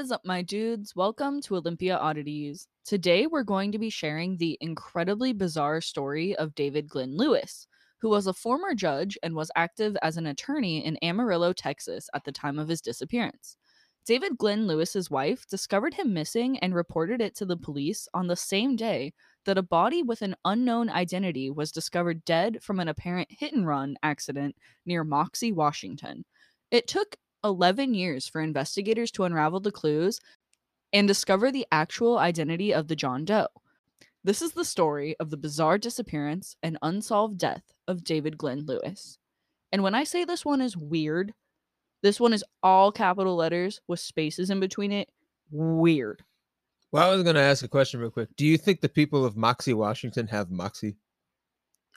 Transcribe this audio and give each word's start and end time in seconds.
What 0.00 0.06
is 0.06 0.12
up, 0.12 0.24
my 0.24 0.40
dudes? 0.40 0.96
Welcome 0.96 1.42
to 1.42 1.56
Olympia 1.56 1.98
Oddities. 1.98 2.66
Today, 2.86 3.26
we're 3.26 3.42
going 3.42 3.70
to 3.72 3.78
be 3.78 3.90
sharing 3.90 4.38
the 4.38 4.56
incredibly 4.62 5.34
bizarre 5.34 5.82
story 5.82 6.34
of 6.36 6.54
David 6.54 6.88
Glen 6.88 7.18
Lewis, 7.18 7.66
who 7.98 8.08
was 8.08 8.26
a 8.26 8.32
former 8.32 8.74
judge 8.74 9.18
and 9.22 9.34
was 9.34 9.50
active 9.56 9.98
as 10.00 10.16
an 10.16 10.24
attorney 10.24 10.82
in 10.82 10.96
Amarillo, 11.02 11.52
Texas 11.52 12.08
at 12.14 12.24
the 12.24 12.32
time 12.32 12.58
of 12.58 12.66
his 12.66 12.80
disappearance. 12.80 13.58
David 14.06 14.38
Glen 14.38 14.66
Lewis's 14.66 15.10
wife 15.10 15.46
discovered 15.46 15.92
him 15.92 16.14
missing 16.14 16.58
and 16.60 16.74
reported 16.74 17.20
it 17.20 17.34
to 17.36 17.44
the 17.44 17.58
police 17.58 18.08
on 18.14 18.26
the 18.26 18.36
same 18.36 18.76
day 18.76 19.12
that 19.44 19.58
a 19.58 19.62
body 19.62 20.02
with 20.02 20.22
an 20.22 20.34
unknown 20.46 20.88
identity 20.88 21.50
was 21.50 21.70
discovered 21.70 22.24
dead 22.24 22.62
from 22.62 22.80
an 22.80 22.88
apparent 22.88 23.28
hit 23.30 23.52
and 23.52 23.66
run 23.66 23.98
accident 24.02 24.56
near 24.86 25.04
Moxee, 25.04 25.52
Washington. 25.52 26.24
It 26.70 26.88
took 26.88 27.16
11 27.44 27.94
years 27.94 28.28
for 28.28 28.40
investigators 28.40 29.10
to 29.12 29.24
unravel 29.24 29.60
the 29.60 29.72
clues 29.72 30.20
and 30.92 31.06
discover 31.06 31.50
the 31.50 31.66
actual 31.70 32.18
identity 32.18 32.72
of 32.74 32.88
the 32.88 32.96
John 32.96 33.24
Doe. 33.24 33.48
This 34.22 34.42
is 34.42 34.52
the 34.52 34.64
story 34.64 35.16
of 35.18 35.30
the 35.30 35.36
bizarre 35.36 35.78
disappearance 35.78 36.56
and 36.62 36.76
unsolved 36.82 37.38
death 37.38 37.72
of 37.88 38.04
David 38.04 38.36
Glen 38.36 38.66
Lewis. 38.66 39.18
And 39.72 39.82
when 39.82 39.94
I 39.94 40.04
say 40.04 40.24
this 40.24 40.44
one 40.44 40.60
is 40.60 40.76
weird, 40.76 41.32
this 42.02 42.20
one 42.20 42.32
is 42.32 42.44
all 42.62 42.92
capital 42.92 43.36
letters 43.36 43.80
with 43.88 44.00
spaces 44.00 44.50
in 44.50 44.60
between 44.60 44.92
it. 44.92 45.08
Weird. 45.50 46.22
Well, 46.92 47.08
I 47.08 47.14
was 47.14 47.22
going 47.22 47.36
to 47.36 47.40
ask 47.40 47.64
a 47.64 47.68
question 47.68 48.00
real 48.00 48.10
quick. 48.10 48.28
Do 48.36 48.44
you 48.44 48.58
think 48.58 48.80
the 48.80 48.88
people 48.88 49.24
of 49.24 49.36
Moxee, 49.36 49.74
Washington 49.74 50.26
have 50.26 50.50
Moxie? 50.50 50.96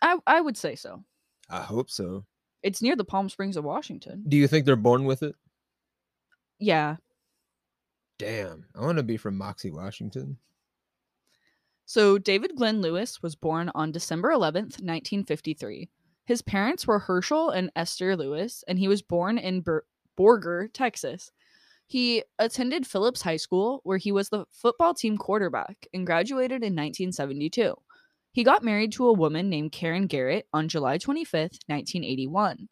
I, 0.01 0.17
I 0.27 0.39
would 0.39 0.57
say 0.57 0.75
so. 0.75 1.03
I 1.49 1.61
hope 1.61 1.89
so. 1.89 2.25
It's 2.63 2.81
near 2.81 2.95
the 2.95 3.05
Palm 3.05 3.29
Springs 3.29 3.57
of 3.57 3.65
Washington. 3.65 4.23
Do 4.27 4.37
you 4.37 4.47
think 4.47 4.65
they're 4.65 4.75
born 4.75 5.03
with 5.03 5.21
it? 5.21 5.35
Yeah. 6.59 6.95
Damn. 8.17 8.65
I 8.73 8.81
want 8.81 8.97
to 8.97 9.03
be 9.03 9.17
from 9.17 9.37
Moxee, 9.37 9.71
Washington. 9.71 10.37
So, 11.85 12.17
David 12.17 12.55
Glen 12.55 12.81
Lewis 12.81 13.21
was 13.21 13.35
born 13.35 13.69
on 13.75 13.91
December 13.91 14.29
11th, 14.29 14.79
1953. 14.79 15.89
His 16.25 16.41
parents 16.41 16.87
were 16.87 16.99
Herschel 16.99 17.49
and 17.49 17.69
Esther 17.75 18.15
Lewis, 18.15 18.63
and 18.67 18.79
he 18.79 18.87
was 18.87 19.01
born 19.01 19.37
in 19.37 19.65
Borger, 20.17 20.71
Texas. 20.71 21.31
He 21.85 22.23
attended 22.39 22.87
Phillips 22.87 23.21
High 23.21 23.37
School, 23.37 23.81
where 23.83 23.97
he 23.97 24.13
was 24.13 24.29
the 24.29 24.45
football 24.49 24.93
team 24.93 25.17
quarterback, 25.17 25.85
and 25.93 26.05
graduated 26.05 26.63
in 26.63 26.73
1972. 26.73 27.75
He 28.33 28.43
got 28.43 28.63
married 28.63 28.91
to 28.93 29.05
a 29.05 29.13
woman 29.13 29.47
named 29.47 29.73
Karen 29.73 30.07
Garrett 30.07 30.47
on 30.51 30.67
July 30.67 30.97
25th, 30.97 31.59
1981. 31.67 32.67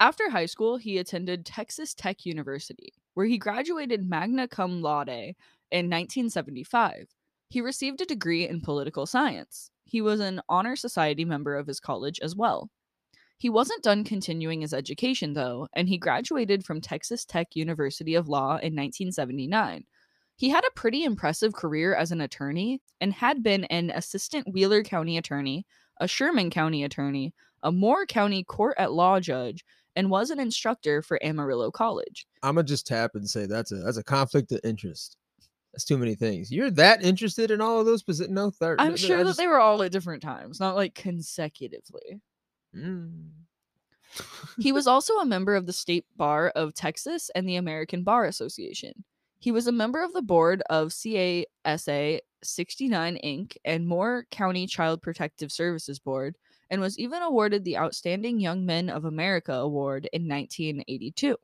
After 0.00 0.30
high 0.30 0.46
school, 0.46 0.78
he 0.78 0.96
attended 0.96 1.44
Texas 1.44 1.92
Tech 1.92 2.24
University, 2.24 2.94
where 3.12 3.26
he 3.26 3.36
graduated 3.36 4.08
magna 4.08 4.48
cum 4.48 4.80
laude 4.80 5.10
in 5.10 5.90
1975. 5.90 7.08
He 7.50 7.60
received 7.60 8.00
a 8.00 8.06
degree 8.06 8.48
in 8.48 8.62
political 8.62 9.04
science. 9.04 9.70
He 9.84 10.00
was 10.00 10.18
an 10.18 10.40
honor 10.48 10.76
society 10.76 11.26
member 11.26 11.56
of 11.56 11.66
his 11.66 11.78
college 11.78 12.18
as 12.22 12.34
well. 12.34 12.70
He 13.36 13.50
wasn't 13.50 13.82
done 13.82 14.04
continuing 14.04 14.62
his 14.62 14.72
education, 14.72 15.34
though, 15.34 15.68
and 15.74 15.90
he 15.90 15.98
graduated 15.98 16.64
from 16.64 16.80
Texas 16.80 17.26
Tech 17.26 17.54
University 17.54 18.14
of 18.14 18.28
Law 18.28 18.52
in 18.52 18.74
1979. 18.74 19.84
He 20.42 20.48
had 20.48 20.64
a 20.64 20.74
pretty 20.74 21.04
impressive 21.04 21.52
career 21.52 21.94
as 21.94 22.10
an 22.10 22.20
attorney 22.20 22.82
and 23.00 23.12
had 23.12 23.44
been 23.44 23.62
an 23.66 23.90
assistant 23.90 24.52
Wheeler 24.52 24.82
County 24.82 25.16
attorney, 25.16 25.64
a 26.00 26.08
Sherman 26.08 26.50
County 26.50 26.82
attorney, 26.82 27.32
a 27.62 27.70
Moore 27.70 28.06
County 28.06 28.42
court 28.42 28.74
at 28.76 28.90
law 28.90 29.20
judge, 29.20 29.64
and 29.94 30.10
was 30.10 30.30
an 30.30 30.40
instructor 30.40 31.00
for 31.00 31.24
Amarillo 31.24 31.70
College. 31.70 32.26
I'm 32.42 32.56
gonna 32.56 32.64
just 32.64 32.88
tap 32.88 33.12
and 33.14 33.30
say 33.30 33.46
that's 33.46 33.70
a 33.70 33.76
that's 33.76 33.98
a 33.98 34.02
conflict 34.02 34.50
of 34.50 34.58
interest. 34.64 35.16
That's 35.72 35.84
too 35.84 35.96
many 35.96 36.16
things. 36.16 36.50
You're 36.50 36.72
that 36.72 37.04
interested 37.04 37.52
in 37.52 37.60
all 37.60 37.78
of 37.78 37.86
those 37.86 38.02
positions? 38.02 38.34
No, 38.34 38.50
third. 38.50 38.80
I'm 38.80 38.96
sure 38.96 39.22
that 39.22 39.36
they 39.36 39.46
were 39.46 39.60
all 39.60 39.80
at 39.84 39.92
different 39.92 40.24
times, 40.24 40.58
not 40.58 40.74
like 40.74 40.96
consecutively. 40.96 42.20
Mm. 42.76 43.28
He 44.58 44.72
was 44.72 44.86
also 44.88 45.18
a 45.18 45.24
member 45.24 45.54
of 45.54 45.66
the 45.66 45.72
State 45.72 46.06
Bar 46.16 46.48
of 46.56 46.74
Texas 46.74 47.30
and 47.32 47.48
the 47.48 47.54
American 47.54 48.02
Bar 48.02 48.24
Association. 48.24 49.04
He 49.42 49.50
was 49.50 49.66
a 49.66 49.72
member 49.72 50.00
of 50.04 50.12
the 50.12 50.22
board 50.22 50.62
of 50.70 50.94
CASA 50.94 52.20
69 52.44 53.18
Inc. 53.24 53.56
and 53.64 53.88
Moore 53.88 54.24
County 54.30 54.68
Child 54.68 55.02
Protective 55.02 55.50
Services 55.50 55.98
Board, 55.98 56.38
and 56.70 56.80
was 56.80 56.96
even 56.96 57.22
awarded 57.22 57.64
the 57.64 57.76
Outstanding 57.76 58.38
Young 58.38 58.64
Men 58.64 58.88
of 58.88 59.04
America 59.04 59.52
Award 59.52 60.08
in 60.12 60.28
1982. 60.28 61.36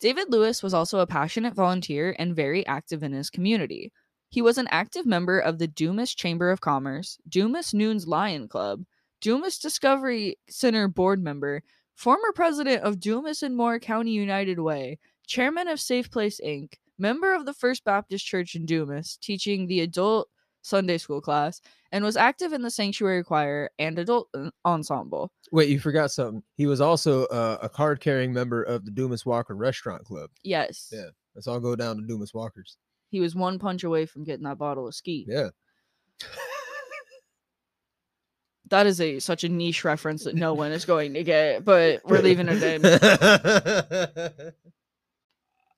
David 0.00 0.30
Lewis 0.30 0.62
was 0.62 0.72
also 0.72 1.00
a 1.00 1.06
passionate 1.06 1.52
volunteer 1.52 2.16
and 2.18 2.34
very 2.34 2.66
active 2.66 3.02
in 3.02 3.12
his 3.12 3.28
community. 3.28 3.92
He 4.30 4.40
was 4.40 4.56
an 4.56 4.68
active 4.70 5.04
member 5.04 5.38
of 5.38 5.58
the 5.58 5.68
Dumas 5.68 6.14
Chamber 6.14 6.50
of 6.50 6.62
Commerce, 6.62 7.18
Dumas 7.28 7.74
Noons 7.74 8.06
Lion 8.06 8.48
Club, 8.48 8.86
Dumas 9.20 9.58
Discovery 9.58 10.38
Center 10.48 10.88
board 10.88 11.22
member, 11.22 11.62
former 11.94 12.32
president 12.34 12.82
of 12.82 12.98
Dumas 12.98 13.42
and 13.42 13.54
Moore 13.54 13.78
County 13.78 14.12
United 14.12 14.58
Way, 14.58 14.98
chairman 15.32 15.66
of 15.66 15.80
Safe 15.80 16.10
Place 16.10 16.40
Inc., 16.44 16.74
member 16.98 17.34
of 17.34 17.46
the 17.46 17.54
First 17.54 17.84
Baptist 17.84 18.26
Church 18.26 18.54
in 18.54 18.66
Dumas, 18.66 19.16
teaching 19.22 19.66
the 19.66 19.80
adult 19.80 20.28
Sunday 20.60 20.98
school 20.98 21.22
class, 21.22 21.62
and 21.90 22.04
was 22.04 22.18
active 22.18 22.52
in 22.52 22.60
the 22.60 22.70
sanctuary 22.70 23.24
choir 23.24 23.70
and 23.78 23.98
adult 23.98 24.28
uh, 24.34 24.50
ensemble. 24.66 25.32
Wait, 25.50 25.70
you 25.70 25.80
forgot 25.80 26.10
something. 26.10 26.42
He 26.56 26.66
was 26.66 26.82
also 26.82 27.24
uh, 27.26 27.56
a 27.62 27.68
card 27.70 28.00
carrying 28.00 28.34
member 28.34 28.62
of 28.62 28.84
the 28.84 28.90
Dumas 28.90 29.24
Walker 29.24 29.56
Restaurant 29.56 30.04
Club. 30.04 30.28
Yes. 30.44 30.90
Yeah, 30.92 31.06
let's 31.34 31.46
all 31.46 31.60
go 31.60 31.74
down 31.76 31.96
to 31.96 32.02
Dumas 32.06 32.34
Walkers. 32.34 32.76
He 33.08 33.20
was 33.20 33.34
one 33.34 33.58
punch 33.58 33.84
away 33.84 34.04
from 34.04 34.24
getting 34.24 34.44
that 34.44 34.58
bottle 34.58 34.86
of 34.86 34.94
ski. 34.94 35.24
Yeah. 35.26 35.48
That 38.68 38.86
is 38.86 39.02
a 39.02 39.18
such 39.18 39.44
a 39.44 39.50
niche 39.50 39.84
reference 39.84 40.24
that 40.24 40.34
no 40.34 40.54
one 40.54 40.72
is 40.72 40.86
going 40.86 41.12
to 41.12 41.22
get, 41.22 41.62
but 41.62 42.00
we're 42.06 42.22
leaving 42.22 42.48
it 42.48 42.62
in. 42.62 44.52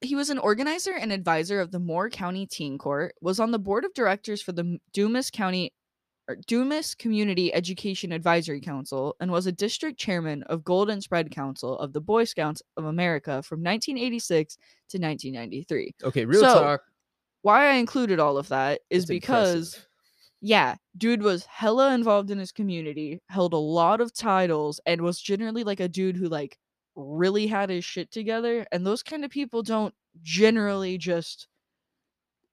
He 0.04 0.14
was 0.14 0.30
an 0.30 0.38
organizer 0.38 0.92
and 0.92 1.12
advisor 1.12 1.60
of 1.60 1.70
the 1.70 1.78
Moore 1.80 2.10
County 2.10 2.46
Teen 2.46 2.78
Court, 2.78 3.14
was 3.20 3.40
on 3.40 3.50
the 3.50 3.58
board 3.58 3.84
of 3.84 3.94
directors 3.94 4.40
for 4.42 4.52
the 4.52 4.78
Dumas 4.92 5.30
County 5.30 5.72
or 6.28 6.36
Dumas 6.46 6.94
Community 6.94 7.52
Education 7.52 8.10
Advisory 8.12 8.60
Council, 8.60 9.14
and 9.20 9.30
was 9.30 9.46
a 9.46 9.52
district 9.52 9.98
chairman 9.98 10.42
of 10.44 10.64
Golden 10.64 11.00
Spread 11.00 11.30
Council 11.30 11.78
of 11.78 11.92
the 11.92 12.00
Boy 12.00 12.24
Scouts 12.24 12.62
of 12.76 12.84
America 12.86 13.42
from 13.42 13.58
1986 13.62 14.54
to 14.88 14.98
1993. 14.98 15.94
okay, 16.04 16.24
real 16.24 16.40
So, 16.40 16.54
talk. 16.62 16.82
Why 17.42 17.68
I 17.70 17.74
included 17.74 18.18
all 18.20 18.38
of 18.38 18.48
that 18.48 18.80
is 18.88 19.04
because 19.04 19.74
impressive. 19.74 19.88
yeah, 20.40 20.76
dude 20.96 21.22
was 21.22 21.44
hella 21.44 21.92
involved 21.94 22.30
in 22.30 22.38
his 22.38 22.52
community, 22.52 23.20
held 23.28 23.52
a 23.52 23.58
lot 23.58 24.00
of 24.00 24.14
titles, 24.14 24.80
and 24.86 25.02
was 25.02 25.20
generally 25.20 25.62
like 25.62 25.80
a 25.80 25.88
dude 25.88 26.16
who 26.16 26.28
like 26.28 26.56
really 26.96 27.46
had 27.46 27.70
his 27.70 27.84
shit 27.84 28.10
together. 28.10 28.66
And 28.72 28.86
those 28.86 29.02
kind 29.02 29.24
of 29.24 29.30
people 29.30 29.62
don't 29.62 29.94
generally 30.22 30.98
just 30.98 31.48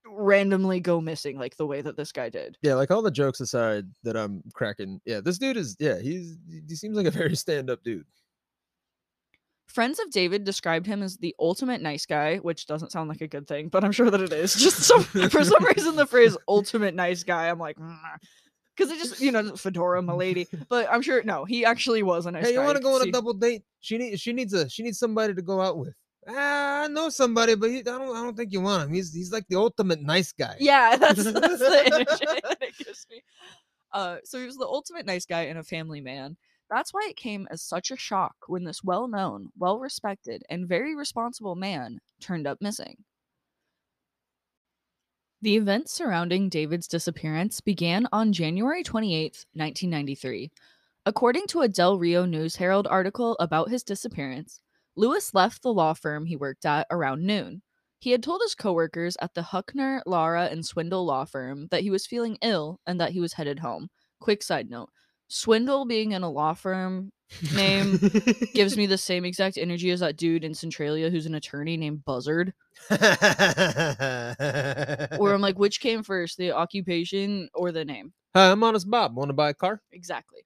randomly 0.04 0.80
go 0.80 1.00
missing 1.00 1.38
like 1.38 1.56
the 1.56 1.66
way 1.66 1.80
that 1.80 1.96
this 1.96 2.12
guy 2.12 2.28
did. 2.28 2.56
Yeah, 2.62 2.74
like 2.74 2.90
all 2.90 3.02
the 3.02 3.10
jokes 3.10 3.40
aside 3.40 3.86
that 4.02 4.16
I'm 4.16 4.42
cracking. 4.52 5.00
Yeah, 5.04 5.20
this 5.20 5.38
dude 5.38 5.56
is. 5.56 5.76
Yeah, 5.78 5.98
he's. 5.98 6.36
He 6.68 6.74
seems 6.74 6.96
like 6.96 7.06
a 7.06 7.10
very 7.10 7.36
stand 7.36 7.70
up 7.70 7.82
dude. 7.82 8.06
Friends 9.66 9.98
of 9.98 10.10
David 10.10 10.44
described 10.44 10.86
him 10.86 11.02
as 11.02 11.16
the 11.16 11.34
ultimate 11.38 11.80
nice 11.80 12.04
guy, 12.04 12.36
which 12.36 12.66
doesn't 12.66 12.92
sound 12.92 13.08
like 13.08 13.22
a 13.22 13.28
good 13.28 13.48
thing, 13.48 13.68
but 13.68 13.84
I'm 13.84 13.92
sure 13.92 14.10
that 14.10 14.20
it 14.20 14.32
is. 14.32 14.54
Just 14.58 14.82
some, 14.82 15.02
for 15.02 15.44
some 15.44 15.64
reason, 15.64 15.96
the 15.96 16.06
phrase 16.06 16.36
"ultimate 16.48 16.94
nice 16.94 17.22
guy," 17.22 17.48
I'm 17.48 17.58
like, 17.58 17.78
mm. 17.78 17.96
Because 18.76 18.90
it 18.90 18.98
just 18.98 19.20
you 19.20 19.32
know 19.32 19.56
fedora, 19.56 20.02
milady. 20.02 20.48
But 20.68 20.88
I'm 20.90 21.02
sure 21.02 21.22
no, 21.24 21.44
he 21.44 21.64
actually 21.64 22.02
was 22.02 22.26
a 22.26 22.30
nice 22.30 22.46
hey, 22.46 22.54
you 22.54 22.60
want 22.60 22.76
to 22.76 22.82
go 22.82 22.96
on 22.96 23.08
a 23.08 23.10
double 23.10 23.34
date? 23.34 23.64
She 23.80 23.98
needs. 23.98 24.20
She 24.20 24.32
needs 24.32 24.52
a. 24.52 24.68
She 24.68 24.82
needs 24.82 24.98
somebody 24.98 25.34
to 25.34 25.42
go 25.42 25.60
out 25.60 25.78
with. 25.78 25.94
Ah, 26.28 26.84
I 26.84 26.86
know 26.86 27.08
somebody, 27.08 27.56
but 27.56 27.70
he, 27.70 27.78
I 27.78 27.82
don't. 27.82 28.16
I 28.16 28.22
don't 28.22 28.36
think 28.36 28.52
you 28.52 28.60
want 28.60 28.84
him. 28.84 28.94
He's. 28.94 29.12
He's 29.12 29.32
like 29.32 29.46
the 29.48 29.56
ultimate 29.56 30.00
nice 30.00 30.32
guy. 30.32 30.56
Yeah, 30.58 30.96
that's 31.00 31.24
that's 31.24 31.58
the 31.58 31.82
energy 31.86 32.40
that 32.42 32.58
it 32.60 32.78
gives 32.78 33.06
me. 33.10 33.22
Uh, 33.92 34.16
so 34.24 34.38
he 34.38 34.46
was 34.46 34.56
the 34.56 34.66
ultimate 34.66 35.04
nice 35.04 35.26
guy 35.26 35.42
and 35.42 35.58
a 35.58 35.62
family 35.62 36.00
man. 36.00 36.36
That's 36.70 36.94
why 36.94 37.06
it 37.10 37.16
came 37.16 37.46
as 37.50 37.60
such 37.60 37.90
a 37.90 37.96
shock 37.96 38.34
when 38.46 38.64
this 38.64 38.82
well-known, 38.82 39.50
well-respected, 39.58 40.42
and 40.48 40.66
very 40.66 40.96
responsible 40.96 41.54
man 41.54 41.98
turned 42.18 42.46
up 42.46 42.62
missing. 42.62 42.96
The 45.42 45.56
events 45.56 45.90
surrounding 45.90 46.48
David's 46.48 46.86
disappearance 46.86 47.60
began 47.60 48.06
on 48.12 48.32
January 48.32 48.84
28, 48.84 49.44
1993. 49.54 50.52
According 51.04 51.48
to 51.48 51.62
a 51.62 51.68
Del 51.68 51.98
Rio 51.98 52.24
News 52.24 52.54
Herald 52.54 52.86
article 52.86 53.34
about 53.40 53.68
his 53.68 53.82
disappearance, 53.82 54.60
Lewis 54.94 55.34
left 55.34 55.62
the 55.62 55.72
law 55.72 55.94
firm 55.94 56.26
he 56.26 56.36
worked 56.36 56.64
at 56.64 56.86
around 56.92 57.26
noon. 57.26 57.62
He 57.98 58.12
had 58.12 58.22
told 58.22 58.40
his 58.40 58.54
coworkers 58.54 59.16
at 59.20 59.34
the 59.34 59.42
Huckner, 59.42 60.00
Lara, 60.06 60.46
and 60.46 60.64
Swindle 60.64 61.04
law 61.04 61.24
firm 61.24 61.66
that 61.72 61.82
he 61.82 61.90
was 61.90 62.06
feeling 62.06 62.38
ill 62.40 62.78
and 62.86 63.00
that 63.00 63.10
he 63.10 63.18
was 63.18 63.32
headed 63.32 63.58
home. 63.58 63.88
Quick 64.20 64.44
side 64.44 64.70
note 64.70 64.90
Swindle 65.26 65.86
being 65.86 66.12
in 66.12 66.22
a 66.22 66.30
law 66.30 66.54
firm 66.54 67.10
Name 67.54 67.98
gives 68.54 68.76
me 68.76 68.86
the 68.86 68.98
same 68.98 69.24
exact 69.24 69.58
energy 69.58 69.90
as 69.90 70.00
that 70.00 70.16
dude 70.16 70.44
in 70.44 70.54
Centralia 70.54 71.10
who's 71.10 71.26
an 71.26 71.34
attorney 71.34 71.76
named 71.76 72.04
Buzzard. 72.04 72.52
Where 72.88 72.98
I'm 74.38 75.40
like, 75.40 75.58
which 75.58 75.80
came 75.80 76.02
first, 76.02 76.38
the 76.38 76.52
occupation 76.52 77.48
or 77.54 77.72
the 77.72 77.84
name? 77.84 78.12
Hi, 78.34 78.50
I'm 78.50 78.62
Honest 78.62 78.90
Bob. 78.90 79.16
Want 79.16 79.28
to 79.28 79.34
buy 79.34 79.50
a 79.50 79.54
car? 79.54 79.82
Exactly. 79.92 80.40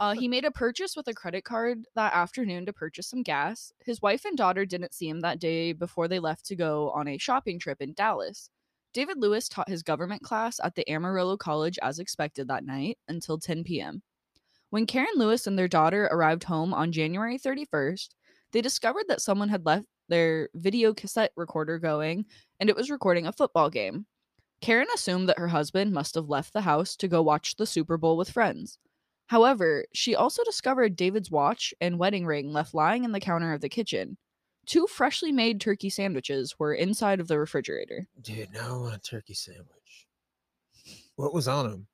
uh, 0.00 0.14
he 0.14 0.26
made 0.28 0.44
a 0.44 0.50
purchase 0.50 0.96
with 0.96 1.06
a 1.08 1.14
credit 1.14 1.44
card 1.44 1.84
that 1.94 2.12
afternoon 2.14 2.66
to 2.66 2.72
purchase 2.72 3.06
some 3.08 3.22
gas. 3.22 3.72
His 3.84 4.02
wife 4.02 4.24
and 4.24 4.36
daughter 4.36 4.64
didn't 4.66 4.94
see 4.94 5.08
him 5.08 5.20
that 5.20 5.38
day 5.38 5.72
before 5.72 6.08
they 6.08 6.18
left 6.18 6.44
to 6.46 6.56
go 6.56 6.90
on 6.90 7.06
a 7.08 7.18
shopping 7.18 7.58
trip 7.58 7.80
in 7.80 7.92
Dallas. 7.94 8.50
David 8.92 9.18
Lewis 9.18 9.48
taught 9.48 9.68
his 9.68 9.82
government 9.82 10.22
class 10.22 10.58
at 10.64 10.74
the 10.74 10.90
Amarillo 10.90 11.36
College 11.36 11.78
as 11.82 11.98
expected 11.98 12.48
that 12.48 12.64
night 12.64 12.98
until 13.08 13.38
10 13.38 13.62
p.m. 13.62 14.02
When 14.76 14.84
Karen 14.84 15.08
Lewis 15.16 15.46
and 15.46 15.58
their 15.58 15.68
daughter 15.68 16.04
arrived 16.12 16.44
home 16.44 16.74
on 16.74 16.92
January 16.92 17.38
31st, 17.38 18.08
they 18.52 18.60
discovered 18.60 19.04
that 19.08 19.22
someone 19.22 19.48
had 19.48 19.64
left 19.64 19.86
their 20.10 20.50
video 20.54 20.92
cassette 20.92 21.32
recorder 21.34 21.78
going 21.78 22.26
and 22.60 22.68
it 22.68 22.76
was 22.76 22.90
recording 22.90 23.26
a 23.26 23.32
football 23.32 23.70
game. 23.70 24.04
Karen 24.60 24.88
assumed 24.94 25.30
that 25.30 25.38
her 25.38 25.48
husband 25.48 25.94
must 25.94 26.14
have 26.14 26.28
left 26.28 26.52
the 26.52 26.60
house 26.60 26.94
to 26.96 27.08
go 27.08 27.22
watch 27.22 27.56
the 27.56 27.64
Super 27.64 27.96
Bowl 27.96 28.18
with 28.18 28.28
friends. 28.28 28.78
However, 29.28 29.86
she 29.94 30.14
also 30.14 30.44
discovered 30.44 30.94
David's 30.94 31.30
watch 31.30 31.72
and 31.80 31.98
wedding 31.98 32.26
ring 32.26 32.52
left 32.52 32.74
lying 32.74 33.04
in 33.04 33.12
the 33.12 33.18
counter 33.18 33.54
of 33.54 33.62
the 33.62 33.70
kitchen. 33.70 34.18
Two 34.66 34.86
freshly 34.86 35.32
made 35.32 35.58
turkey 35.58 35.88
sandwiches 35.88 36.54
were 36.58 36.74
inside 36.74 37.18
of 37.18 37.28
the 37.28 37.38
refrigerator. 37.38 38.08
Dude, 38.20 38.52
now 38.52 38.74
I 38.74 38.78
want 38.78 38.94
a 38.94 38.98
turkey 38.98 39.32
sandwich. 39.32 40.06
What 41.14 41.32
was 41.32 41.48
on 41.48 41.70
them? 41.70 41.86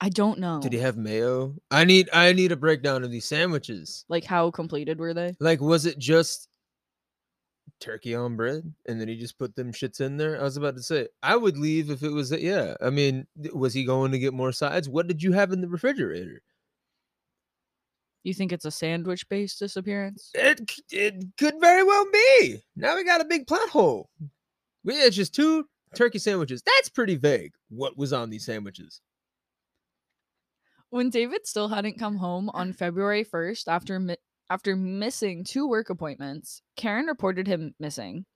I 0.00 0.08
don't 0.08 0.38
know. 0.38 0.60
Did 0.60 0.72
he 0.72 0.78
have 0.80 0.96
mayo? 0.96 1.54
I 1.70 1.84
need 1.84 2.10
I 2.12 2.32
need 2.32 2.52
a 2.52 2.56
breakdown 2.56 3.04
of 3.04 3.10
these 3.10 3.24
sandwiches. 3.24 4.04
like 4.08 4.24
how 4.24 4.50
completed 4.50 4.98
were 4.98 5.14
they? 5.14 5.34
Like, 5.40 5.60
was 5.60 5.86
it 5.86 5.98
just 5.98 6.48
turkey 7.80 8.14
on 8.14 8.36
bread 8.36 8.72
and 8.86 9.00
then 9.00 9.08
he 9.08 9.16
just 9.16 9.38
put 9.38 9.54
them 9.56 9.72
shits 9.72 10.00
in 10.00 10.16
there? 10.16 10.38
I 10.40 10.42
was 10.42 10.56
about 10.56 10.76
to 10.76 10.82
say 10.82 11.08
I 11.22 11.36
would 11.36 11.56
leave 11.56 11.90
if 11.90 12.02
it 12.02 12.10
was 12.10 12.32
yeah. 12.32 12.74
I 12.82 12.90
mean, 12.90 13.26
was 13.54 13.72
he 13.72 13.84
going 13.84 14.12
to 14.12 14.18
get 14.18 14.34
more 14.34 14.52
sides? 14.52 14.88
What 14.88 15.06
did 15.06 15.22
you 15.22 15.32
have 15.32 15.52
in 15.52 15.60
the 15.60 15.68
refrigerator? 15.68 16.42
You 18.24 18.32
think 18.34 18.52
it's 18.52 18.64
a 18.64 18.70
sandwich 18.70 19.28
based 19.28 19.58
disappearance? 19.58 20.30
It 20.34 20.70
it 20.90 21.24
could 21.38 21.54
very 21.60 21.82
well 21.82 22.06
be. 22.12 22.62
Now 22.74 22.96
we 22.96 23.04
got 23.04 23.20
a 23.20 23.26
big 23.26 23.46
plot 23.46 23.68
hole. 23.68 24.08
We 24.82 24.94
it's 24.94 25.16
just 25.16 25.34
two 25.34 25.66
turkey 25.94 26.18
sandwiches. 26.18 26.62
That's 26.62 26.88
pretty 26.88 27.16
vague. 27.16 27.52
What 27.68 27.96
was 27.96 28.12
on 28.12 28.30
these 28.30 28.44
sandwiches? 28.44 29.00
When 30.94 31.10
David 31.10 31.44
still 31.44 31.66
hadn't 31.70 31.98
come 31.98 32.18
home 32.18 32.48
on 32.54 32.72
February 32.72 33.24
1st 33.24 33.66
after 33.66 33.98
mi- 33.98 34.16
after 34.48 34.76
missing 34.76 35.42
two 35.42 35.66
work 35.66 35.90
appointments, 35.90 36.62
Karen 36.76 37.06
reported 37.06 37.48
him 37.48 37.74
missing. 37.80 38.26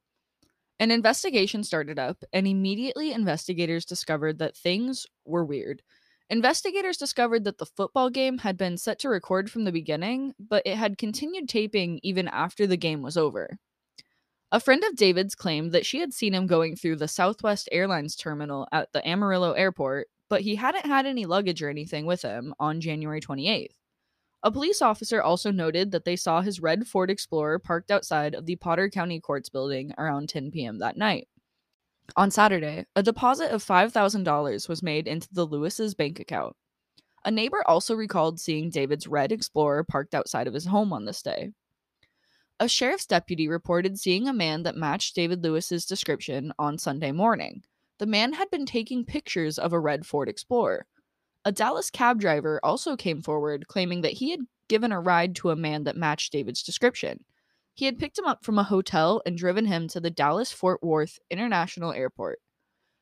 An 0.81 0.91
investigation 0.91 1.63
started 1.63 2.01
up, 2.01 2.25
and 2.33 2.49
immediately 2.49 3.13
investigators 3.13 3.85
discovered 3.85 4.41
that 4.41 4.57
things 4.57 5.07
were 5.25 5.45
weird. 5.45 5.83
Investigators 6.31 6.97
discovered 6.97 7.45
that 7.45 7.59
the 7.59 7.65
football 7.65 8.11
game 8.11 8.39
had 8.39 8.57
been 8.57 8.77
set 8.77 8.99
to 8.99 9.09
record 9.09 9.49
from 9.53 9.63
the 9.63 9.71
beginning, 9.71 10.35
but 10.41 10.67
it 10.67 10.77
had 10.79 10.99
continued 10.99 11.49
taping 11.49 12.01
even 12.03 12.27
after 12.27 12.67
the 12.67 12.77
game 12.77 13.03
was 13.03 13.17
over. 13.17 13.57
A 14.51 14.59
friend 14.59 14.83
of 14.83 14.97
David's 14.97 15.37
claimed 15.37 15.71
that 15.71 15.87
she 15.87 16.01
had 16.01 16.13
seen 16.13 16.35
him 16.35 16.49
going 16.49 16.75
through 16.75 16.97
the 16.97 17.07
Southwest 17.07 17.69
Airlines 17.71 18.17
terminal 18.17 18.67
at 18.73 18.93
the 18.93 19.09
Amarillo 19.09 19.53
airport, 19.53 20.09
but 20.29 20.43
he 20.43 20.57
hadn't 20.57 20.87
had 20.87 21.07
any 21.07 21.27
luggage 21.27 21.63
or 21.63 21.69
anything 21.69 22.07
with 22.07 22.23
him 22.23 22.55
on 22.59 22.81
January 22.81 23.21
28th. 23.21 23.75
A 24.43 24.53
police 24.53 24.81
officer 24.81 25.21
also 25.21 25.51
noted 25.51 25.91
that 25.91 26.05
they 26.05 26.15
saw 26.15 26.41
his 26.41 26.61
red 26.61 26.87
Ford 26.87 27.11
Explorer 27.11 27.59
parked 27.59 27.91
outside 27.91 28.35
of 28.35 28.47
the 28.47 28.57
Potter 28.57 28.89
County 28.89 29.21
Courts 29.21 29.49
building 29.49 29.93
around 29.99 30.29
10 30.29 30.53
p.m. 30.53 30.79
that 30.79 30.97
night. 30.97 31.29
On 32.17 32.31
Saturday, 32.31 32.87
a 32.95 33.03
deposit 33.03 33.51
of 33.51 33.65
$5,000 33.65 34.69
was 34.69 34.83
made 34.83 35.09
into 35.09 35.29
the 35.33 35.45
Lewis's 35.45 35.95
bank 35.95 36.21
account. 36.21 36.55
A 37.25 37.31
neighbor 37.31 37.63
also 37.67 37.95
recalled 37.95 38.41
seeing 38.41 38.71
David's 38.71 39.09
red 39.09 39.33
Explorer 39.33 39.85
parked 39.85 40.15
outside 40.15 40.47
of 40.47 40.55
his 40.55 40.67
home 40.67 40.93
on 40.93 41.05
this 41.05 41.21
day. 41.21 41.51
A 42.61 42.69
sheriff's 42.69 43.07
deputy 43.07 43.49
reported 43.49 43.99
seeing 43.99 44.29
a 44.29 44.33
man 44.33 44.63
that 44.63 44.77
matched 44.77 45.15
David 45.15 45.43
Lewis's 45.43 45.85
description 45.85 46.53
on 46.59 46.79
Sunday 46.79 47.13
morning. 47.13 47.63
The 47.99 48.07
man 48.07 48.33
had 48.35 48.51
been 48.51 48.67
taking 48.67 49.05
pictures 49.05 49.59
of 49.59 49.73
a 49.73 49.81
red 49.81 50.07
Ford 50.07 50.29
Explorer. 50.29 50.87
A 51.45 51.53
Dallas 51.53 51.91
cab 51.91 52.21
driver 52.21 52.61
also 52.63 52.97
came 52.97 53.23
forward 53.23 53.69
claiming 53.69 54.03
that 54.03 54.15
he 54.15 54.31
had 54.31 54.41
given 54.69 54.93
a 54.93 55.01
ride 55.01 55.35
to 55.37 55.51
a 55.51 55.57
man 55.57 55.85
that 55.85 55.97
matched 55.97 56.33
David's 56.33 56.63
description. 56.63 57.25
He 57.75 57.87
had 57.87 57.99
picked 57.99 58.19
him 58.19 58.27
up 58.27 58.45
from 58.45 58.59
a 58.59 58.65
hotel 58.65 59.23
and 59.25 59.37
driven 59.37 59.67
him 59.67 59.89
to 59.89 60.01
the 60.01 60.11
Dallas 60.11 60.53
Fort 60.53 60.83
Worth 60.83 61.19
International 61.31 61.93
Airport. 61.93 62.41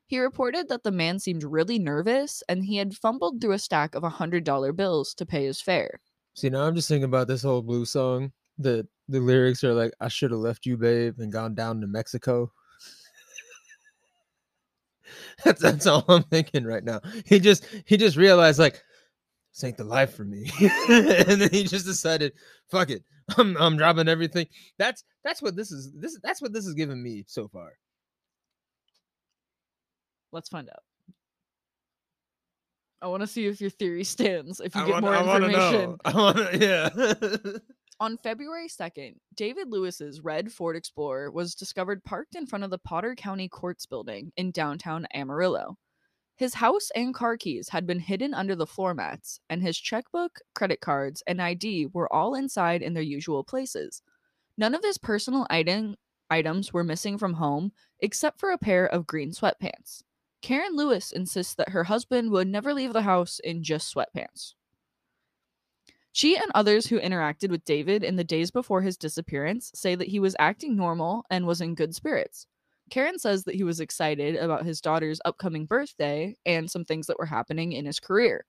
He 0.07 0.19
reported 0.19 0.69
that 0.69 0.85
the 0.85 0.93
man 0.93 1.19
seemed 1.19 1.43
really 1.43 1.79
nervous 1.79 2.43
and 2.49 2.65
he 2.65 2.77
had 2.77 2.95
fumbled 2.95 3.41
through 3.41 3.53
a 3.53 3.59
stack 3.59 3.95
of 3.95 4.05
$100 4.05 4.77
bills 4.77 5.15
to 5.15 5.27
pay 5.27 5.45
his 5.47 5.61
fare. 5.61 6.01
See, 6.35 6.51
now 6.51 6.65
I'm 6.65 6.75
just 6.75 6.89
thinking 6.89 7.05
about 7.05 7.27
this 7.27 7.43
whole 7.43 7.63
blue 7.63 7.85
song. 7.85 8.33
The 8.59 8.87
the 9.09 9.21
lyrics 9.21 9.63
are 9.65 9.75
like, 9.75 9.93
"I 10.01 10.09
should 10.09 10.31
have 10.31 10.41
left 10.41 10.67
you, 10.67 10.77
babe, 10.77 11.19
and 11.19 11.33
gone 11.33 11.55
down 11.55 11.81
to 11.81 11.87
Mexico." 11.87 12.53
that's 15.45 15.61
that's 15.63 15.87
all 15.87 16.05
I'm 16.09 16.23
thinking 16.25 16.65
right 16.65 16.85
now. 16.85 17.01
He 17.25 17.39
just 17.41 17.67
he 17.87 17.97
just 17.97 18.17
realized 18.17 18.59
like, 18.59 18.83
this 19.55 19.65
ain't 19.65 19.77
the 19.77 19.85
life 19.85 20.15
for 20.15 20.25
me, 20.25 20.51
and 20.89 21.41
then 21.41 21.51
he 21.51 21.65
just 21.65 21.87
decided, 21.87 22.33
"Fuck 22.71 22.91
it, 22.91 23.03
I'm 23.37 23.57
I'm 23.57 23.77
dropping 23.77 24.09
everything." 24.09 24.47
That's 24.79 25.05
that's 25.25 25.41
what 25.43 25.57
this 25.57 25.71
is. 25.73 25.93
This 25.95 26.19
that's 26.23 26.43
what 26.43 26.53
this 26.53 26.67
is 26.67 26.75
giving 26.75 27.03
me 27.03 27.25
so 27.27 27.49
far. 27.49 27.73
Let's 30.33 30.49
find 30.49 30.69
out. 30.69 30.83
I 33.03 33.09
want 33.09 33.21
to 33.21 33.27
see 33.27 33.47
if 33.47 33.61
your 33.61 33.71
theory 33.71 34.05
stands, 34.05 34.61
if 34.61 34.75
you 34.75 34.81
I 34.81 34.87
get 34.87 35.03
wanna- 35.03 35.07
more 35.07 35.15
I 35.15 35.37
information. 35.37 35.97
I 36.05 36.13
want 36.15 36.37
to, 36.39 36.59
yeah. 36.59 37.59
On 37.99 38.19
February 38.19 38.69
2nd, 38.69 39.15
David 39.35 39.71
Lewis's 39.71 40.21
red 40.21 40.53
Ford 40.53 40.77
Explorer 40.77 41.31
was 41.31 41.55
discovered 41.55 42.05
parked 42.05 42.35
in 42.35 42.47
front 42.47 42.63
of 42.63 42.69
the 42.69 42.77
Potter 42.77 43.15
County 43.15 43.49
Courts 43.49 43.87
building 43.87 44.33
in 44.37 44.51
downtown 44.51 45.07
Amarillo. 45.15 45.79
His 46.37 46.53
house 46.53 46.91
and 46.95 47.15
car 47.15 47.39
keys 47.39 47.71
had 47.71 47.87
been 47.87 48.01
hidden 48.01 48.35
under 48.35 48.55
the 48.55 48.67
floor 48.67 48.93
mats, 48.93 49.41
and 49.49 49.63
his 49.63 49.79
checkbook, 49.79 50.41
credit 50.55 50.83
cards, 50.83 51.23
and 51.27 51.41
ID 51.41 51.87
were 51.95 52.13
all 52.13 52.35
inside 52.35 52.83
in 52.83 52.93
their 52.93 53.03
usual 53.03 53.43
places. 53.43 54.03
None 54.59 54.75
of 54.75 54.85
his 54.85 54.99
personal 54.99 55.47
item, 55.49 55.97
items 56.29 56.75
were 56.75 56.85
missing 56.85 57.17
from 57.17 57.33
home 57.33 57.73
except 58.01 58.39
for 58.39 58.51
a 58.51 58.59
pair 58.59 58.85
of 58.87 59.07
green 59.07 59.31
sweatpants. 59.31 60.03
Karen 60.43 60.77
Lewis 60.77 61.13
insists 61.13 61.55
that 61.55 61.71
her 61.71 61.85
husband 61.85 62.31
would 62.31 62.47
never 62.47 62.75
leave 62.75 62.93
the 62.93 63.03
house 63.03 63.41
in 63.43 63.63
just 63.63 63.95
sweatpants. 63.95 64.53
She 66.17 66.35
and 66.35 66.51
others 66.55 66.87
who 66.87 66.99
interacted 66.99 67.51
with 67.51 67.67
David 67.67 68.03
in 68.03 68.17
the 68.17 68.25
days 68.25 68.51
before 68.51 68.81
his 68.81 68.97
disappearance 68.97 69.71
say 69.75 69.95
that 69.95 70.09
he 70.09 70.19
was 70.19 70.35
acting 70.39 70.75
normal 70.75 71.27
and 71.29 71.47
was 71.47 71.61
in 71.61 71.75
good 71.75 71.95
spirits. 71.95 72.47
Karen 72.89 73.19
says 73.19 73.45
that 73.45 73.55
he 73.55 73.65
was 73.65 73.81
excited 73.81 74.35
about 74.37 74.65
his 74.65 74.81
daughter's 74.81 75.21
upcoming 75.27 75.67
birthday 75.67 76.35
and 76.47 76.71
some 76.71 76.87
things 76.87 77.07
that 77.07 77.19
were 77.19 77.27
happening 77.27 77.73
in 77.73 77.85
his 77.85 78.01
career. 78.01 78.47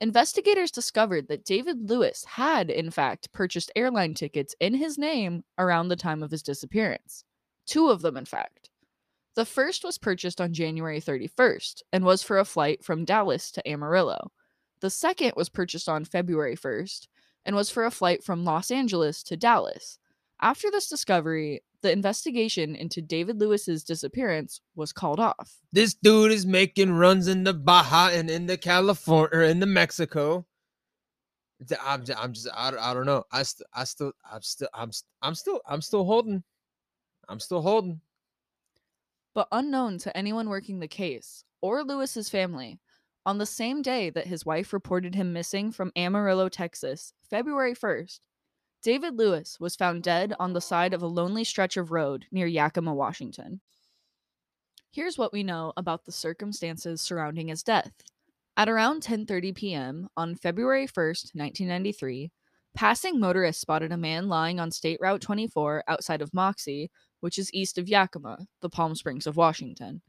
Investigators 0.00 0.70
discovered 0.70 1.26
that 1.26 1.44
David 1.44 1.90
Lewis 1.90 2.24
had, 2.24 2.70
in 2.70 2.88
fact, 2.92 3.32
purchased 3.32 3.72
airline 3.74 4.14
tickets 4.14 4.54
in 4.60 4.74
his 4.74 4.96
name 4.96 5.42
around 5.58 5.88
the 5.88 5.96
time 5.96 6.22
of 6.22 6.30
his 6.30 6.44
disappearance. 6.44 7.24
Two 7.66 7.88
of 7.88 8.00
them, 8.00 8.16
in 8.16 8.26
fact. 8.26 8.70
The 9.34 9.44
first 9.44 9.82
was 9.82 9.98
purchased 9.98 10.40
on 10.40 10.52
January 10.52 11.00
31st 11.00 11.82
and 11.92 12.04
was 12.04 12.22
for 12.22 12.38
a 12.38 12.44
flight 12.44 12.84
from 12.84 13.04
Dallas 13.04 13.50
to 13.50 13.68
Amarillo. 13.68 14.30
The 14.84 14.90
second 14.90 15.32
was 15.34 15.48
purchased 15.48 15.88
on 15.88 16.04
February 16.04 16.56
1st 16.58 17.08
and 17.46 17.56
was 17.56 17.70
for 17.70 17.86
a 17.86 17.90
flight 17.90 18.22
from 18.22 18.44
Los 18.44 18.70
Angeles 18.70 19.22
to 19.22 19.34
Dallas. 19.34 19.98
After 20.42 20.70
this 20.70 20.90
discovery, 20.90 21.62
the 21.80 21.90
investigation 21.90 22.76
into 22.76 23.00
David 23.00 23.40
Lewis's 23.40 23.82
disappearance 23.82 24.60
was 24.74 24.92
called 24.92 25.18
off. 25.18 25.62
this 25.72 25.94
dude 25.94 26.32
is 26.32 26.44
making 26.44 26.92
runs 26.92 27.28
in 27.28 27.44
the 27.44 27.54
Baja 27.54 28.10
and 28.12 28.28
into 28.28 28.58
California 28.58 29.30
or 29.32 29.42
into 29.44 29.64
Mexico. 29.64 30.44
I'm, 31.82 32.04
j- 32.04 32.12
I'm 32.18 32.34
just 32.34 32.48
I, 32.54 32.70
don't- 32.70 32.80
I 32.80 32.92
don't 32.92 33.06
know. 33.06 33.24
I 33.32 33.42
still 33.44 33.64
I 33.72 33.84
still 33.84 34.12
I'm 34.30 34.42
still 34.42 34.68
I'm 34.74 34.92
st- 34.92 35.08
I'm 35.22 35.34
still 35.34 35.60
I'm 35.66 35.80
still 35.80 36.04
holding. 36.04 36.42
I'm 37.26 37.40
still 37.40 37.62
holding. 37.62 38.02
But 39.34 39.48
unknown 39.50 39.96
to 40.00 40.14
anyone 40.14 40.50
working 40.50 40.80
the 40.80 40.88
case 40.88 41.42
or 41.62 41.82
Lewis's 41.84 42.28
family, 42.28 42.80
on 43.26 43.38
the 43.38 43.46
same 43.46 43.82
day 43.82 44.10
that 44.10 44.26
his 44.26 44.44
wife 44.44 44.72
reported 44.72 45.14
him 45.14 45.32
missing 45.32 45.72
from 45.72 45.92
Amarillo, 45.96 46.48
Texas, 46.48 47.12
February 47.28 47.74
1st, 47.74 48.20
David 48.82 49.16
Lewis 49.16 49.58
was 49.58 49.76
found 49.76 50.02
dead 50.02 50.34
on 50.38 50.52
the 50.52 50.60
side 50.60 50.92
of 50.92 51.02
a 51.02 51.06
lonely 51.06 51.42
stretch 51.42 51.78
of 51.78 51.90
road 51.90 52.26
near 52.30 52.46
Yakima, 52.46 52.94
Washington. 52.94 53.62
Here's 54.90 55.16
what 55.16 55.32
we 55.32 55.42
know 55.42 55.72
about 55.76 56.04
the 56.04 56.12
circumstances 56.12 57.00
surrounding 57.00 57.48
his 57.48 57.62
death. 57.62 57.92
At 58.56 58.68
around 58.68 59.02
10:30 59.02 59.54
p.m. 59.54 60.08
on 60.16 60.36
February 60.36 60.86
1st, 60.86 61.34
1993, 61.34 62.30
passing 62.74 63.18
motorists 63.18 63.62
spotted 63.62 63.90
a 63.90 63.96
man 63.96 64.28
lying 64.28 64.60
on 64.60 64.70
State 64.70 64.98
Route 65.00 65.22
24 65.22 65.82
outside 65.88 66.20
of 66.20 66.30
Moxee, 66.32 66.90
which 67.20 67.38
is 67.38 67.52
east 67.54 67.78
of 67.78 67.88
Yakima, 67.88 68.46
the 68.60 68.68
Palm 68.68 68.94
Springs 68.94 69.26
of 69.26 69.36
Washington. 69.36 70.02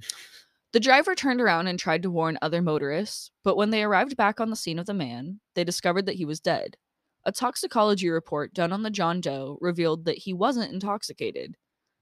The 0.75 0.81
driver 0.81 1.15
turned 1.15 1.39
around 1.39 1.67
and 1.67 1.79
tried 1.79 2.03
to 2.03 2.11
warn 2.11 2.37
other 2.41 2.61
motorists, 2.61 3.31
but 3.45 3.55
when 3.55 3.69
they 3.69 3.81
arrived 3.81 4.17
back 4.17 4.41
on 4.41 4.49
the 4.49 4.57
scene 4.57 4.77
of 4.77 4.85
the 4.85 4.93
man, 4.93 5.39
they 5.53 5.63
discovered 5.63 6.05
that 6.05 6.17
he 6.17 6.25
was 6.25 6.41
dead. 6.41 6.75
A 7.23 7.31
toxicology 7.31 8.09
report 8.09 8.53
done 8.53 8.73
on 8.73 8.83
the 8.83 8.89
John 8.89 9.21
Doe 9.21 9.57
revealed 9.61 10.03
that 10.03 10.17
he 10.17 10.33
wasn't 10.33 10.73
intoxicated. 10.73 11.55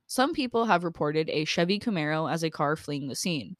Some 0.08 0.34
people 0.34 0.66
have 0.66 0.84
reported 0.84 1.30
a 1.30 1.46
Chevy 1.46 1.78
Camaro 1.78 2.28
as 2.28 2.42
a 2.42 2.50
car 2.50 2.76
fleeing 2.76 3.10
the 3.10 3.16
scene. 3.16 3.58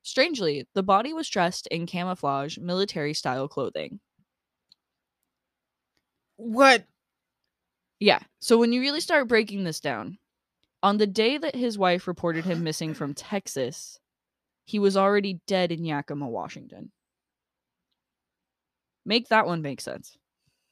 Strangely, 0.00 0.66
the 0.72 0.82
body 0.82 1.12
was 1.12 1.28
dressed 1.28 1.66
in 1.66 1.84
camouflage, 1.84 2.56
military 2.56 3.12
style 3.12 3.48
clothing. 3.48 4.00
What? 6.36 6.86
Yeah, 8.00 8.20
so 8.40 8.56
when 8.56 8.72
you 8.72 8.80
really 8.80 9.00
start 9.00 9.28
breaking 9.28 9.64
this 9.64 9.80
down, 9.80 10.16
on 10.82 10.96
the 10.96 11.06
day 11.06 11.36
that 11.36 11.54
his 11.54 11.76
wife 11.76 12.08
reported 12.08 12.46
him 12.46 12.64
missing 12.64 12.94
from 12.94 13.12
Texas, 13.12 14.00
he 14.64 14.78
was 14.78 14.96
already 14.96 15.40
dead 15.46 15.72
in 15.72 15.84
Yakima, 15.84 16.28
Washington. 16.28 16.90
Make 19.06 19.28
that 19.28 19.46
one 19.46 19.62
make 19.62 19.80
sense. 19.80 20.16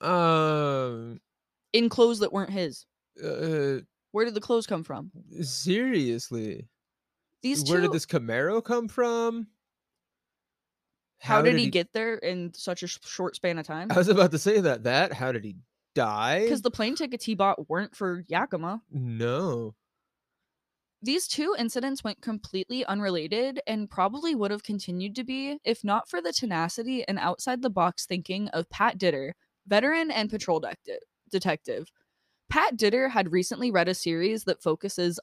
Um. 0.00 1.20
In 1.72 1.88
clothes 1.88 2.20
that 2.20 2.32
weren't 2.32 2.50
his. 2.50 2.87
Uh, 3.22 3.80
Where 4.12 4.25
did 4.25 4.34
the 4.34 4.40
clothes 4.40 4.66
come 4.66 4.84
from? 4.84 5.11
seriously. 5.42 6.66
These 7.42 7.64
two. 7.64 7.72
Where 7.72 7.80
did 7.80 7.92
this 7.92 8.06
Camaro 8.06 8.62
come 8.62 8.88
from? 8.88 9.49
how, 11.20 11.40
did, 11.40 11.56
he, 11.56 11.70
get 11.70 11.92
there 11.92 12.14
in 12.16 12.52
such 12.52 12.82
a 12.82 12.88
sh- 12.88 12.99
short 13.04 13.37
span 13.37 13.56
of 13.58 13.66
time? 13.66 13.88
I 13.92 13.99
was 13.99 14.08
about 14.08 14.32
to 14.32 14.38
say 14.38 14.61
that. 14.61 14.84
That. 14.84 15.12
How 15.12 15.30
did 15.30 15.44
he 15.44 15.56
die? 15.94 16.40
Because 16.42 16.62
the 16.62 16.70
plane 16.70 16.96
tickets 16.96 17.25
he 17.25 17.34
bought 17.34 17.68
weren't 17.68 17.94
for 17.94 18.25
Yakima. 18.28 18.82
no. 18.90 19.75
These 21.04 21.26
two 21.26 21.56
incidents 21.59 22.04
went 22.04 22.23
completely 22.23 22.85
unrelated 22.85 23.61
and 23.66 23.90
probably 23.90 24.37
would 24.37 24.52
have 24.52 24.62
continued 24.62 25.16
to 25.16 25.25
be 25.25 25.59
if 25.64 25.82
not 25.82 26.09
for 26.09 26.23
the 26.23 26.32
tenacity 26.32 27.06
and 27.09 27.18
outside 27.18 27.61
the 27.61 27.71
box 27.71 28.06
thinking 28.06 28.47
of 28.50 28.71
Pat 28.71 28.99
Ditter, 28.99 29.32
veteran 29.66 30.12
and 30.12 30.30
patrol 30.30 30.61
detective. 30.61 31.00
detective. 31.30 31.90
Pat 32.49 32.76
Ditter 32.76 33.11
had 33.11 33.32
recently 33.32 33.73
read 33.73 33.88
a 33.88 33.94
series 33.94 34.44
that 34.44 34.62
focuses 34.62 35.18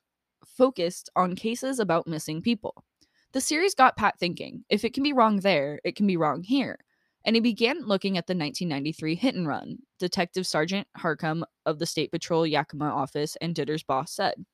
focused 0.45 1.09
on 1.15 1.36
cases 1.36 1.79
about 1.79 2.07
missing 2.07 2.41
people. 2.41 2.83
The 3.31 3.39
series 3.39 3.74
got 3.74 3.95
Pat 3.95 4.19
thinking, 4.19 4.65
if 4.69 4.83
it 4.83 4.93
can 4.93 5.03
be 5.03 5.13
wrong 5.13 5.38
there, 5.38 5.79
it 5.86 5.95
can 5.95 6.07
be 6.07 6.17
wrong 6.17 6.43
here. 6.43 6.79
And 7.24 7.38
he 7.38 7.39
began 7.39 7.86
looking 7.86 8.17
at 8.17 8.27
the 8.27 8.33
1993 8.33 9.15
hit 9.15 9.36
and 9.36 9.48
run, 9.48 9.77
Detective 9.98 10.45
Sergeant 10.45 10.88
Harcum 10.98 11.43
of 11.65 11.79
the 11.79 11.86
State 11.86 12.12
Patrol 12.12 12.45
Yakima 12.45 12.86
office 12.86 13.38
and 13.39 13.55
Ditter's 13.55 13.83
boss 13.83 14.12
said. 14.12 14.45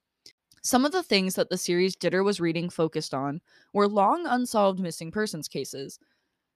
Some 0.66 0.84
of 0.84 0.92
the 0.92 1.04
things 1.04 1.36
that 1.36 1.52
the 1.52 1.60
series 1.60 1.96
Ditter 1.96 2.24
was 2.24 2.40
reading 2.40 2.72
focused 2.72 3.14
on 3.14 3.40
were 3.72 3.88
long 3.88 4.26
unsolved 4.26 4.80
missing 4.80 5.12
persons 5.12 5.48
cases, 5.48 6.00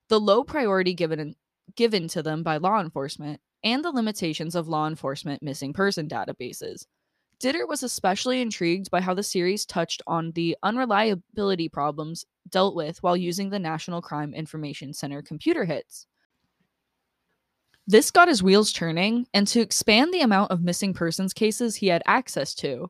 the 0.07 0.19
low 0.19 0.43
priority 0.43 0.95
given 0.95 1.35
given 1.75 2.07
to 2.07 2.23
them 2.23 2.41
by 2.41 2.57
law 2.57 2.81
enforcement, 2.81 3.39
and 3.63 3.85
the 3.85 3.91
limitations 3.91 4.55
of 4.55 4.67
law 4.67 4.87
enforcement 4.87 5.43
missing 5.43 5.73
person 5.73 6.09
databases. 6.09 6.87
Ditter 7.39 7.67
was 7.67 7.83
especially 7.83 8.41
intrigued 8.41 8.89
by 8.89 8.99
how 8.99 9.13
the 9.13 9.21
series 9.21 9.63
touched 9.63 10.01
on 10.07 10.31
the 10.31 10.57
unreliability 10.63 11.69
problems 11.69 12.25
dealt 12.49 12.75
with 12.75 13.03
while 13.03 13.15
using 13.15 13.51
the 13.51 13.59
National 13.59 14.01
Crime 14.01 14.33
Information 14.33 14.91
Center 14.91 15.21
computer 15.21 15.65
hits. 15.65 16.07
This 17.85 18.09
got 18.09 18.27
his 18.27 18.41
wheels 18.41 18.73
turning, 18.73 19.27
and 19.35 19.45
to 19.49 19.61
expand 19.61 20.11
the 20.11 20.21
amount 20.21 20.49
of 20.49 20.63
missing 20.63 20.95
persons 20.95 21.31
cases 21.31 21.75
he 21.75 21.89
had 21.89 22.01
access 22.07 22.55
to, 22.55 22.89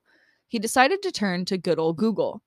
he 0.49 0.59
decided 0.59 1.01
to 1.01 1.11
turn 1.11 1.45
to 1.45 1.57
good 1.57 1.79
old 1.79 1.95
Google. 1.95 2.41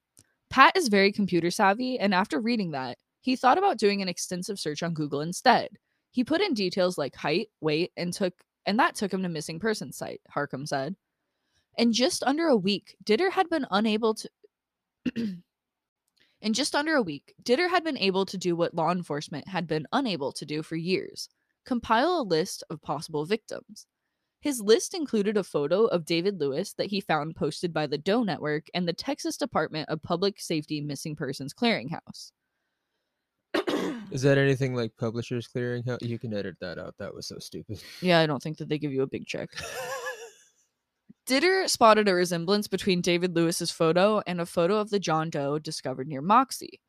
Pat 0.50 0.76
is 0.76 0.88
very 0.88 1.10
computer 1.10 1.50
savvy, 1.50 1.98
and 1.98 2.12
after 2.12 2.38
reading 2.38 2.72
that, 2.72 2.98
he 3.22 3.36
thought 3.36 3.56
about 3.56 3.78
doing 3.78 4.02
an 4.02 4.08
extensive 4.08 4.58
search 4.60 4.82
on 4.82 4.92
Google 4.92 5.22
instead. 5.22 5.70
He 6.10 6.24
put 6.24 6.42
in 6.42 6.52
details 6.52 6.98
like 6.98 7.16
height, 7.16 7.48
weight, 7.62 7.92
and 7.96 8.12
took 8.12 8.34
and 8.66 8.78
that 8.78 8.94
took 8.94 9.12
him 9.12 9.22
to 9.22 9.28
missing 9.28 9.58
persons 9.58 9.96
site, 9.96 10.20
Harcum 10.36 10.68
said. 10.68 10.94
In 11.78 11.92
just 11.92 12.22
under 12.22 12.46
a 12.46 12.56
week, 12.56 12.96
Ditter 13.02 13.30
had 13.30 13.48
been 13.48 13.66
unable 13.70 14.14
to 14.14 14.28
In 16.42 16.52
just 16.52 16.74
under 16.74 16.96
a 16.96 17.02
week, 17.02 17.34
Ditter 17.44 17.70
had 17.70 17.84
been 17.84 17.96
able 17.96 18.26
to 18.26 18.36
do 18.36 18.54
what 18.56 18.74
law 18.74 18.90
enforcement 18.90 19.48
had 19.48 19.68
been 19.68 19.86
unable 19.92 20.32
to 20.32 20.44
do 20.44 20.62
for 20.62 20.76
years 20.76 21.28
compile 21.64 22.20
a 22.20 22.22
list 22.22 22.64
of 22.70 22.82
possible 22.82 23.24
victims. 23.24 23.86
His 24.42 24.60
list 24.60 24.92
included 24.92 25.36
a 25.36 25.44
photo 25.44 25.84
of 25.84 26.04
David 26.04 26.40
Lewis 26.40 26.74
that 26.74 26.88
he 26.88 27.00
found 27.00 27.36
posted 27.36 27.72
by 27.72 27.86
the 27.86 27.96
Doe 27.96 28.24
Network 28.24 28.66
and 28.74 28.88
the 28.88 28.92
Texas 28.92 29.36
Department 29.36 29.88
of 29.88 30.02
Public 30.02 30.40
Safety 30.40 30.80
Missing 30.80 31.14
Persons 31.14 31.54
Clearinghouse. 31.54 32.32
Is 34.10 34.22
that 34.22 34.38
anything 34.38 34.74
like 34.74 34.96
Publishers 34.98 35.48
Clearinghouse? 35.48 36.02
You 36.02 36.18
can 36.18 36.34
edit 36.34 36.56
that 36.60 36.76
out. 36.76 36.96
That 36.98 37.14
was 37.14 37.28
so 37.28 37.38
stupid. 37.38 37.80
Yeah, 38.00 38.18
I 38.18 38.26
don't 38.26 38.42
think 38.42 38.58
that 38.58 38.68
they 38.68 38.80
give 38.80 38.92
you 38.92 39.02
a 39.02 39.06
big 39.06 39.26
check. 39.26 39.48
Ditter 41.24 41.68
spotted 41.68 42.08
a 42.08 42.14
resemblance 42.14 42.66
between 42.66 43.00
David 43.00 43.36
Lewis's 43.36 43.70
photo 43.70 44.22
and 44.26 44.40
a 44.40 44.46
photo 44.46 44.78
of 44.78 44.90
the 44.90 44.98
John 44.98 45.30
Doe 45.30 45.60
discovered 45.60 46.08
near 46.08 46.20
Moxee. 46.20 46.80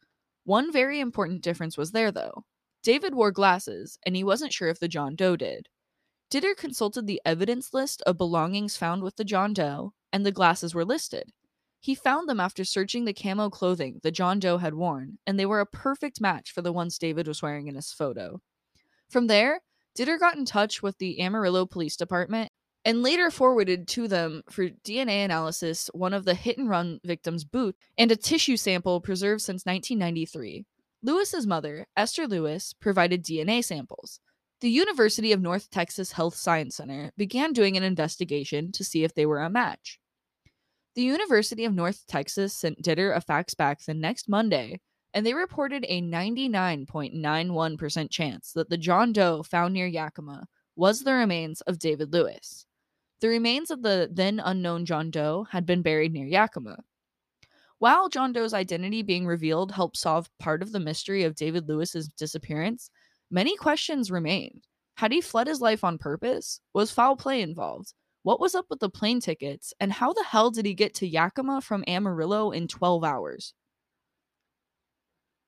One 0.44 0.72
very 0.72 1.00
important 1.00 1.44
difference 1.44 1.78
was 1.78 1.92
there, 1.92 2.12
though. 2.12 2.46
David 2.82 3.14
wore 3.14 3.32
glasses, 3.32 4.00
and 4.08 4.16
he 4.16 4.24
wasn't 4.24 4.54
sure 4.54 4.70
if 4.70 4.80
the 4.80 4.88
John 4.88 5.16
Doe 5.16 5.36
did. 5.36 5.70
Ditter 6.34 6.58
consulted 6.58 7.06
the 7.06 7.22
evidence 7.24 7.76
list 7.76 8.02
of 8.08 8.18
belongings 8.18 8.76
found 8.76 9.04
with 9.04 9.18
the 9.18 9.24
John 9.24 9.54
Doe, 9.54 9.94
and 10.12 10.26
the 10.26 10.32
glasses 10.32 10.74
were 10.74 10.84
listed. 10.84 11.32
He 11.80 11.94
found 11.94 12.28
them 12.28 12.40
after 12.40 12.66
searching 12.66 13.06
the 13.06 13.14
camo 13.14 13.52
clothing 13.52 14.00
the 14.02 14.10
John 14.10 14.40
Doe 14.40 14.58
had 14.58 14.74
worn, 14.74 15.20
and 15.28 15.40
they 15.40 15.46
were 15.46 15.60
a 15.60 15.68
perfect 15.68 16.20
match 16.20 16.52
for 16.52 16.64
the 16.64 16.74
ones 16.74 16.98
David 16.98 17.28
was 17.28 17.44
wearing 17.44 17.68
in 17.68 17.76
his 17.76 17.92
photo. 17.92 18.42
From 19.12 19.28
there, 19.28 19.62
Ditter 19.96 20.18
got 20.18 20.36
in 20.36 20.44
touch 20.44 20.82
with 20.82 20.98
the 20.98 21.22
Amarillo 21.22 21.68
Police 21.68 21.96
Department 21.96 22.52
and 22.84 23.04
later 23.04 23.30
forwarded 23.30 23.88
to 23.90 24.08
them 24.08 24.42
for 24.50 24.70
DNA 24.70 25.24
analysis 25.24 25.88
one 25.94 26.14
of 26.16 26.26
the 26.26 26.34
hit 26.34 26.58
and 26.58 26.68
run 26.68 27.00
victim's 27.04 27.44
boot 27.44 27.76
and 27.96 28.12
a 28.12 28.16
tissue 28.16 28.58
sample 28.58 29.02
preserved 29.02 29.44
since 29.44 29.68
1993. 29.68 30.66
Lewis's 31.04 31.46
mother, 31.46 31.86
Esther 31.96 32.26
Lewis, 32.26 32.74
provided 32.74 33.24
DNA 33.24 33.64
samples. 33.64 34.20
The 34.64 34.72
University 34.72 35.34
of 35.34 35.42
North 35.42 35.70
Texas 35.72 36.14
Health 36.14 36.38
Science 36.38 36.78
Center 36.78 37.12
began 37.18 37.52
doing 37.52 37.76
an 37.76 37.84
investigation 37.84 38.72
to 38.72 38.86
see 38.86 39.04
if 39.04 39.14
they 39.14 39.26
were 39.26 39.42
a 39.42 39.50
match. 39.50 40.00
The 40.96 41.02
University 41.02 41.66
of 41.66 41.74
North 41.74 42.08
Texas 42.08 42.54
sent 42.54 42.82
Ditter 42.82 43.14
a 43.14 43.20
fax 43.20 43.56
back 43.56 43.84
the 43.84 43.94
next 43.94 44.30
Monday, 44.30 44.80
and 45.14 45.26
they 45.26 45.34
reported 45.34 45.86
a 45.90 46.02
99.91% 46.02 48.10
chance 48.10 48.54
that 48.54 48.70
the 48.70 48.78
John 48.78 49.12
Doe 49.12 49.44
found 49.44 49.74
near 49.74 49.86
Yakima 49.86 50.48
was 50.78 51.02
the 51.02 51.12
remains 51.12 51.60
of 51.60 51.78
David 51.78 52.14
Lewis. 52.14 52.66
The 53.20 53.28
remains 53.28 53.70
of 53.70 53.82
the 53.82 54.08
then 54.10 54.40
unknown 54.40 54.86
John 54.86 55.12
Doe 55.12 55.46
had 55.52 55.66
been 55.66 55.82
buried 55.82 56.14
near 56.14 56.28
Yakima. 56.28 56.78
While 57.80 58.08
John 58.08 58.32
Doe's 58.32 58.54
identity 58.54 59.02
being 59.02 59.28
revealed 59.28 59.74
helped 59.74 59.98
solve 59.98 60.30
part 60.40 60.62
of 60.62 60.72
the 60.72 60.80
mystery 60.80 61.24
of 61.24 61.36
David 61.36 61.68
Lewis's 61.68 62.08
disappearance, 62.08 62.90
many 63.34 63.58
questions 63.58 64.12
remained. 64.12 64.68
Had 64.96 65.12
he 65.12 65.20
fled 65.20 65.48
his 65.48 65.60
life 65.60 65.84
on 65.84 65.98
purpose? 65.98 66.62
Was 66.74 66.92
foul 66.92 67.16
play 67.16 67.42
involved? 67.42 67.94
What 68.22 68.40
was 68.40 68.56
up 68.56 68.68
with 68.70 68.80
the 68.80 68.90
plane 68.90 69.20
tickets? 69.20 69.74
And 69.80 69.92
how 69.92 70.14
the 70.14 70.24
hell 70.24 70.52
did 70.52 70.66
he 70.66 70.74
get 70.74 70.94
to 70.96 71.08
Yakima 71.08 71.62
from 71.62 71.84
Amarillo 71.88 72.52
in 72.52 72.68
12 72.68 73.04
hours? 73.04 73.54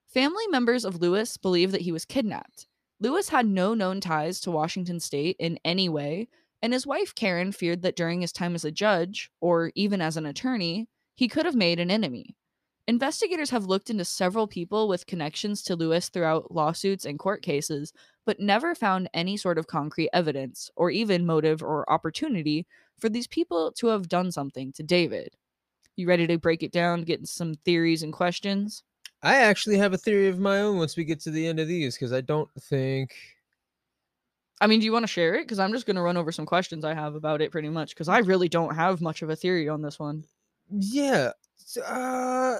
Family 0.08 0.48
members 0.48 0.84
of 0.84 1.00
Lewis 1.00 1.38
believe 1.38 1.72
that 1.72 1.82
he 1.82 1.92
was 1.92 2.06
kidnapped. 2.06 2.68
Lewis 3.00 3.30
had 3.30 3.46
no 3.46 3.74
known 3.74 4.02
ties 4.02 4.40
to 4.42 4.52
Washington 4.52 5.00
state 5.00 5.36
in 5.40 5.60
any 5.64 5.88
way, 5.88 6.28
and 6.62 6.74
his 6.74 6.88
wife 6.88 7.14
Karen 7.14 7.52
feared 7.52 7.82
that 7.84 7.96
during 7.96 8.22
his 8.22 8.32
time 8.32 8.56
as 8.56 8.66
a 8.66 8.72
judge, 8.72 9.30
or 9.42 9.72
even 9.76 10.02
as 10.02 10.18
an 10.18 10.26
attorney, 10.26 10.88
he 11.14 11.28
could 11.28 11.46
have 11.46 11.56
made 11.56 11.80
an 11.80 11.92
enemy. 11.92 12.36
Investigators 12.88 13.50
have 13.50 13.66
looked 13.66 13.90
into 13.90 14.06
several 14.06 14.46
people 14.46 14.88
with 14.88 15.08
connections 15.08 15.64
to 15.64 15.76
Lewis 15.76 16.10
throughout 16.10 16.52
lawsuits 16.52 17.06
and 17.06 17.18
court 17.18 17.42
cases, 17.42 17.94
but 18.26 18.40
never 18.40 18.76
found 18.76 19.10
any 19.14 19.38
sort 19.38 19.58
of 19.58 19.66
concrete 19.66 20.10
evidence, 20.14 20.70
or 20.76 20.92
even 20.92 21.26
motive 21.26 21.64
or 21.64 21.90
opportunity, 21.92 22.68
for 23.00 23.10
these 23.10 23.26
people 23.28 23.72
to 23.72 23.88
have 23.88 24.08
done 24.08 24.32
something 24.32 24.72
to 24.74 24.84
David. 24.84 25.36
You 25.96 26.08
ready 26.08 26.28
to 26.28 26.38
break 26.38 26.62
it 26.62 26.72
down, 26.72 27.04
get 27.04 27.28
some 27.28 27.56
theories 27.66 28.04
and 28.04 28.14
questions? 28.14 28.84
I 29.24 29.38
actually 29.38 29.78
have 29.78 29.94
a 29.94 29.98
theory 29.98 30.28
of 30.28 30.40
my 30.40 30.62
own 30.62 30.78
once 30.78 30.96
we 30.96 31.06
get 31.06 31.20
to 31.22 31.32
the 31.32 31.48
end 31.48 31.60
of 31.60 31.68
these 31.68 31.96
because 31.96 32.14
I 32.14 32.22
don't 32.22 32.50
think. 32.60 33.16
I 34.62 34.68
mean, 34.68 34.80
do 34.80 34.86
you 34.86 34.92
want 34.92 35.04
to 35.04 35.08
share 35.08 35.34
it? 35.36 35.44
Because 35.44 35.58
I'm 35.58 35.72
just 35.72 35.88
going 35.88 35.96
to 35.96 36.02
run 36.04 36.18
over 36.18 36.32
some 36.32 36.46
questions 36.46 36.86
I 36.86 36.94
have 36.94 37.16
about 37.16 37.42
it 37.42 37.52
pretty 37.52 37.70
much, 37.70 37.96
because 37.96 38.10
I 38.10 38.20
really 38.20 38.48
don't 38.48 38.76
have 38.76 39.02
much 39.02 39.24
of 39.24 39.32
a 39.32 39.36
theory 39.36 39.68
on 39.68 39.82
this 39.82 39.98
one. 39.98 40.24
Yeah. 40.70 41.32
Uh, 41.84 42.58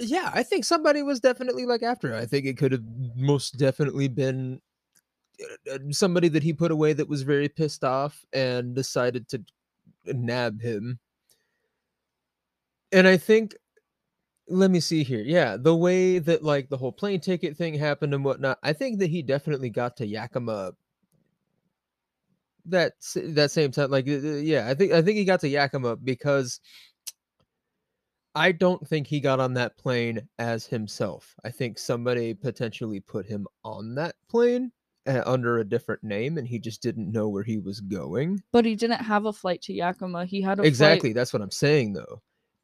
yeah, 0.00 0.30
I 0.34 0.42
think 0.42 0.64
somebody 0.64 1.02
was 1.02 1.20
definitely 1.20 1.66
like 1.66 1.82
after. 1.82 2.14
I 2.14 2.26
think 2.26 2.46
it 2.46 2.56
could 2.56 2.72
have 2.72 2.84
most 3.16 3.58
definitely 3.58 4.08
been 4.08 4.60
uh, 5.40 5.74
uh, 5.74 5.78
somebody 5.90 6.28
that 6.28 6.42
he 6.42 6.52
put 6.52 6.70
away 6.70 6.92
that 6.92 7.08
was 7.08 7.22
very 7.22 7.48
pissed 7.48 7.84
off 7.84 8.24
and 8.32 8.74
decided 8.74 9.28
to 9.28 9.42
nab 10.06 10.60
him. 10.60 10.98
And 12.92 13.06
I 13.08 13.16
think 13.16 13.54
let 14.48 14.70
me 14.70 14.80
see 14.80 15.02
here. 15.02 15.22
Yeah, 15.22 15.56
the 15.56 15.74
way 15.74 16.18
that 16.18 16.42
like 16.42 16.68
the 16.68 16.76
whole 16.76 16.92
plane 16.92 17.20
ticket 17.20 17.56
thing 17.56 17.74
happened 17.74 18.14
and 18.14 18.24
whatnot, 18.24 18.58
I 18.62 18.72
think 18.72 18.98
that 19.00 19.10
he 19.10 19.22
definitely 19.22 19.70
got 19.70 19.96
to 19.98 20.06
Yakima 20.06 20.72
that 22.66 22.92
that 23.14 23.50
same 23.50 23.70
time. 23.70 23.90
Like, 23.90 24.08
uh, 24.08 24.20
yeah, 24.20 24.68
I 24.68 24.74
think 24.74 24.92
I 24.92 25.02
think 25.02 25.16
he 25.16 25.24
got 25.24 25.40
to 25.40 25.48
Yakima 25.48 25.96
because 25.96 26.60
I 28.34 28.52
don't 28.52 28.86
think 28.86 29.06
he 29.06 29.20
got 29.20 29.40
on 29.40 29.54
that 29.54 29.76
plane 29.78 30.28
as 30.38 30.66
himself. 30.66 31.34
I 31.44 31.50
think 31.50 31.78
somebody 31.78 32.34
potentially 32.34 33.00
put 33.00 33.26
him 33.26 33.46
on 33.64 33.94
that 33.94 34.16
plane 34.28 34.72
uh, 35.06 35.22
under 35.24 35.58
a 35.58 35.68
different 35.68 36.02
name, 36.02 36.38
and 36.38 36.46
he 36.46 36.58
just 36.58 36.82
didn't 36.82 37.12
know 37.12 37.28
where 37.28 37.44
he 37.44 37.58
was 37.58 37.80
going. 37.80 38.42
But 38.52 38.64
he 38.64 38.74
didn't 38.74 39.02
have 39.02 39.26
a 39.26 39.32
flight 39.32 39.62
to 39.62 39.72
Yakima. 39.72 40.24
He 40.24 40.40
had 40.40 40.58
a 40.58 40.66
Exactly, 40.66 41.10
Flight, 41.10 41.14
that's 41.14 41.32
what 41.32 41.42
I'm 41.42 41.50
saying 41.50 41.92
though. 41.92 42.22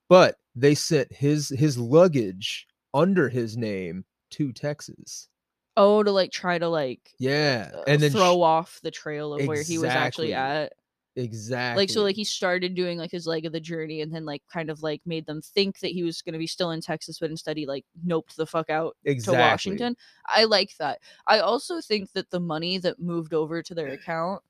But 0.08 0.36
they 0.56 0.74
sent 0.74 1.12
his 1.12 1.50
his 1.50 1.78
luggage 1.78 2.66
under 2.92 3.28
his 3.28 3.56
name 3.56 4.04
to 4.30 4.52
Texas. 4.52 5.28
oh, 5.76 6.02
to 6.02 6.10
like 6.10 6.32
try 6.32 6.58
to 6.58 6.68
like 6.68 7.12
Yeah, 7.18 7.70
uh, 7.72 7.84
and 7.86 8.02
then 8.02 8.10
throw 8.10 8.38
sh- 8.38 8.42
off 8.42 8.80
the 8.82 8.90
trail 8.90 9.34
of 9.34 9.46
where 9.46 9.62
he 9.62 9.78
was 9.78 9.90
actually 9.90 10.34
at. 10.34 10.72
Exactly 11.16 11.56
Like 11.72 11.90
so, 11.90 12.02
like 12.02 12.16
he 12.16 12.24
started 12.24 12.74
doing 12.74 12.98
like 12.98 13.12
his 13.12 13.26
leg 13.28 13.46
of 13.46 13.52
the 13.52 13.60
journey, 13.60 14.00
and 14.00 14.12
then 14.12 14.24
like 14.24 14.42
kind 14.52 14.70
of 14.70 14.82
like 14.82 15.02
made 15.06 15.26
them 15.26 15.40
think 15.42 15.78
that 15.80 15.92
he 15.92 16.02
was 16.02 16.20
gonna 16.22 16.38
be 16.38 16.46
still 16.48 16.72
in 16.72 16.80
Texas, 16.80 17.18
but 17.20 17.30
instead 17.30 17.56
he 17.56 17.66
like 17.66 17.84
noped 18.04 18.34
the 18.36 18.46
fuck 18.46 18.70
out 18.70 18.96
exactly 19.04 19.22
to 19.22 19.34
Washington. 19.34 19.96
I 20.26 20.44
like 20.44 20.76
that. 20.78 21.00
I 21.28 21.38
also 21.40 21.80
think 21.80 22.12
that 22.12 22.30
the 22.30 22.40
money 22.40 22.78
that 22.78 22.98
moved 23.00 23.34
over 23.34 23.62
to 23.62 23.74
their 23.74 23.92
account 23.92 24.42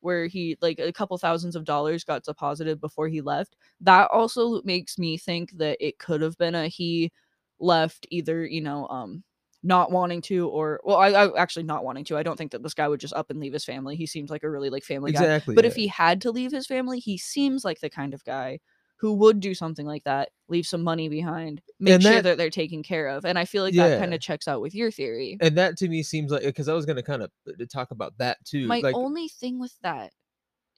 where 0.00 0.26
he 0.26 0.56
like 0.60 0.78
a 0.78 0.92
couple 0.92 1.16
thousands 1.18 1.56
of 1.56 1.64
dollars 1.64 2.04
got 2.04 2.24
deposited 2.24 2.80
before 2.80 3.08
he 3.08 3.20
left, 3.22 3.56
that 3.80 4.10
also 4.10 4.62
makes 4.62 4.98
me 4.98 5.16
think 5.18 5.52
that 5.58 5.78
it 5.86 5.98
could 5.98 6.20
have 6.22 6.36
been 6.38 6.54
a 6.54 6.68
he 6.68 7.10
left 7.58 8.06
either, 8.10 8.44
you 8.46 8.60
know, 8.60 8.86
um 8.88 9.24
not 9.62 9.90
wanting 9.90 10.20
to 10.22 10.48
or 10.48 10.80
well 10.84 10.96
I, 10.98 11.08
I 11.08 11.40
actually 11.40 11.64
not 11.64 11.84
wanting 11.84 12.04
to 12.04 12.16
i 12.16 12.22
don't 12.22 12.36
think 12.36 12.52
that 12.52 12.62
this 12.62 12.74
guy 12.74 12.86
would 12.88 13.00
just 13.00 13.14
up 13.14 13.30
and 13.30 13.40
leave 13.40 13.52
his 13.52 13.64
family 13.64 13.96
he 13.96 14.06
seems 14.06 14.30
like 14.30 14.42
a 14.44 14.50
really 14.50 14.70
like 14.70 14.84
family 14.84 15.12
guy 15.12 15.22
Exactly. 15.22 15.54
but 15.54 15.64
if 15.64 15.74
he 15.74 15.86
had 15.88 16.20
to 16.22 16.30
leave 16.30 16.52
his 16.52 16.66
family 16.66 16.98
he 17.00 17.18
seems 17.18 17.64
like 17.64 17.80
the 17.80 17.90
kind 17.90 18.14
of 18.14 18.24
guy 18.24 18.60
who 18.98 19.12
would 19.14 19.40
do 19.40 19.54
something 19.54 19.84
like 19.86 20.04
that 20.04 20.30
leave 20.48 20.66
some 20.66 20.82
money 20.82 21.08
behind 21.08 21.60
make 21.80 21.94
And 21.94 22.02
sure 22.02 22.12
that- 22.14 22.22
that 22.22 22.38
they're 22.38 22.50
taken 22.50 22.82
care 22.82 23.08
of 23.08 23.24
and 23.24 23.38
i 23.38 23.44
feel 23.44 23.62
like 23.62 23.74
that 23.74 23.98
kind 23.98 24.14
of 24.14 24.20
checks 24.20 24.46
out 24.46 24.60
with 24.60 24.74
your 24.74 24.90
theory 24.90 25.36
and 25.40 25.56
that 25.58 25.76
to 25.78 25.88
me 25.88 26.02
seems 26.02 26.30
like 26.30 26.42
because 26.42 26.68
I 26.68 26.74
was 26.74 26.86
gonna 26.86 27.02
kind 27.02 27.22
of 27.22 27.30
uh, 27.48 27.64
talk 27.70 27.90
about 27.90 28.16
that 28.18 28.38
too. 28.44 28.66
my 28.66 28.80
like 28.80 28.94
only 28.94 29.28
thing 29.28 29.58
with 29.58 29.74
that 29.82 30.12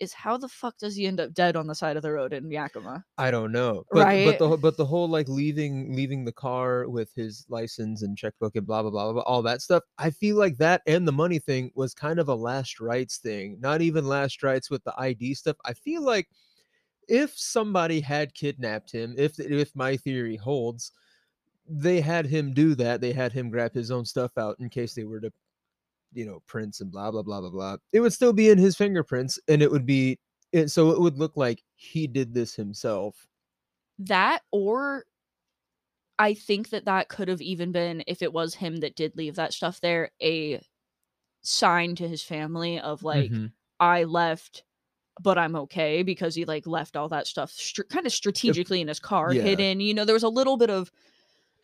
is 0.00 0.12
how 0.12 0.36
the 0.36 0.48
fuck 0.48 0.76
does 0.78 0.96
he 0.96 1.06
end 1.06 1.20
up 1.20 1.32
dead 1.32 1.56
on 1.56 1.66
the 1.66 1.74
side 1.74 1.96
of 1.96 2.02
the 2.02 2.12
road 2.12 2.32
in 2.32 2.50
yakima 2.50 3.04
I 3.20 3.32
don't 3.32 3.50
know, 3.50 3.84
but 3.92 4.14
but 4.22 4.38
the 4.38 4.46
whole- 4.48 4.56
but 4.56 4.76
the 4.76 4.86
whole 4.86 5.08
like 5.08 5.28
leaving 5.28 5.94
leaving 5.96 6.24
the 6.24 6.32
car 6.32 6.88
with 6.88 7.12
his 7.14 7.44
license 7.48 8.02
and 8.02 8.16
checkbook 8.16 8.54
and 8.54 8.66
blah 8.66 8.82
blah 8.82 8.90
blah 8.92 9.12
blah 9.12 9.22
all 9.22 9.42
that 9.42 9.60
stuff. 9.60 9.82
I 9.98 10.10
feel 10.10 10.36
like 10.36 10.58
that 10.58 10.82
and 10.86 11.06
the 11.06 11.12
money 11.12 11.40
thing 11.40 11.72
was 11.74 11.94
kind 11.94 12.20
of 12.20 12.28
a 12.28 12.34
last 12.36 12.78
rites 12.80 13.18
thing. 13.18 13.58
Not 13.60 13.82
even 13.82 14.06
last 14.06 14.42
rites 14.44 14.70
with 14.70 14.84
the 14.84 14.94
ID 14.98 15.34
stuff. 15.34 15.56
I 15.64 15.72
feel 15.74 16.02
like 16.02 16.28
if 17.08 17.38
somebody 17.38 18.00
had 18.00 18.34
kidnapped 18.34 18.92
him, 18.92 19.14
if 19.18 19.38
if 19.40 19.74
my 19.76 19.96
theory 19.96 20.36
holds, 20.36 20.92
they 21.68 22.00
had 22.00 22.26
him 22.26 22.54
do 22.54 22.74
that. 22.76 23.00
They 23.00 23.12
had 23.12 23.32
him 23.32 23.50
grab 23.50 23.74
his 23.74 23.90
own 23.90 24.04
stuff 24.04 24.38
out 24.38 24.56
in 24.60 24.70
case 24.70 24.94
they 24.94 25.04
were 25.04 25.20
to, 25.20 25.32
you 26.12 26.26
know, 26.26 26.40
prints 26.46 26.80
and 26.80 26.90
blah 26.90 27.10
blah 27.10 27.22
blah 27.22 27.40
blah 27.40 27.50
blah. 27.50 27.76
It 27.92 28.00
would 28.00 28.12
still 28.12 28.32
be 28.32 28.50
in 28.50 28.58
his 28.58 28.76
fingerprints, 28.76 29.38
and 29.48 29.62
it 29.62 29.70
would 29.70 29.86
be 29.86 30.18
it, 30.52 30.68
so 30.68 30.90
it 30.90 31.00
would 31.00 31.18
look 31.18 31.36
like 31.36 31.62
he 31.76 32.06
did 32.06 32.34
this 32.34 32.54
himself. 32.54 33.26
that 33.98 34.42
or 34.52 35.04
i 36.18 36.34
think 36.34 36.70
that 36.70 36.84
that 36.84 37.08
could 37.08 37.28
have 37.28 37.40
even 37.42 37.72
been 37.72 38.02
if 38.06 38.22
it 38.22 38.32
was 38.32 38.54
him 38.54 38.78
that 38.78 38.96
did 38.96 39.16
leave 39.16 39.34
that 39.36 39.52
stuff 39.52 39.80
there 39.80 40.10
a 40.22 40.60
sign 41.42 41.94
to 41.96 42.08
his 42.08 42.22
family 42.22 42.80
of 42.80 43.02
like 43.04 43.32
Mhm. 43.32 43.52
i 43.80 44.04
left 44.04 44.64
but 45.22 45.38
i'm 45.38 45.56
okay 45.56 46.02
because 46.04 46.34
he 46.36 46.44
like 46.46 46.66
left 46.66 46.96
all 46.96 47.08
that 47.10 47.26
stuff 47.26 47.50
str- 47.52 47.84
kind 47.84 48.06
of 48.06 48.12
strategically 48.12 48.80
in 48.82 48.88
his 48.88 49.00
car 49.00 49.34
yeah. 49.34 49.42
hidden 49.42 49.80
you 49.80 49.94
know 49.94 50.04
there 50.04 50.14
was 50.14 50.24
a 50.24 50.28
little 50.28 50.56
bit 50.58 50.70
of 50.70 50.92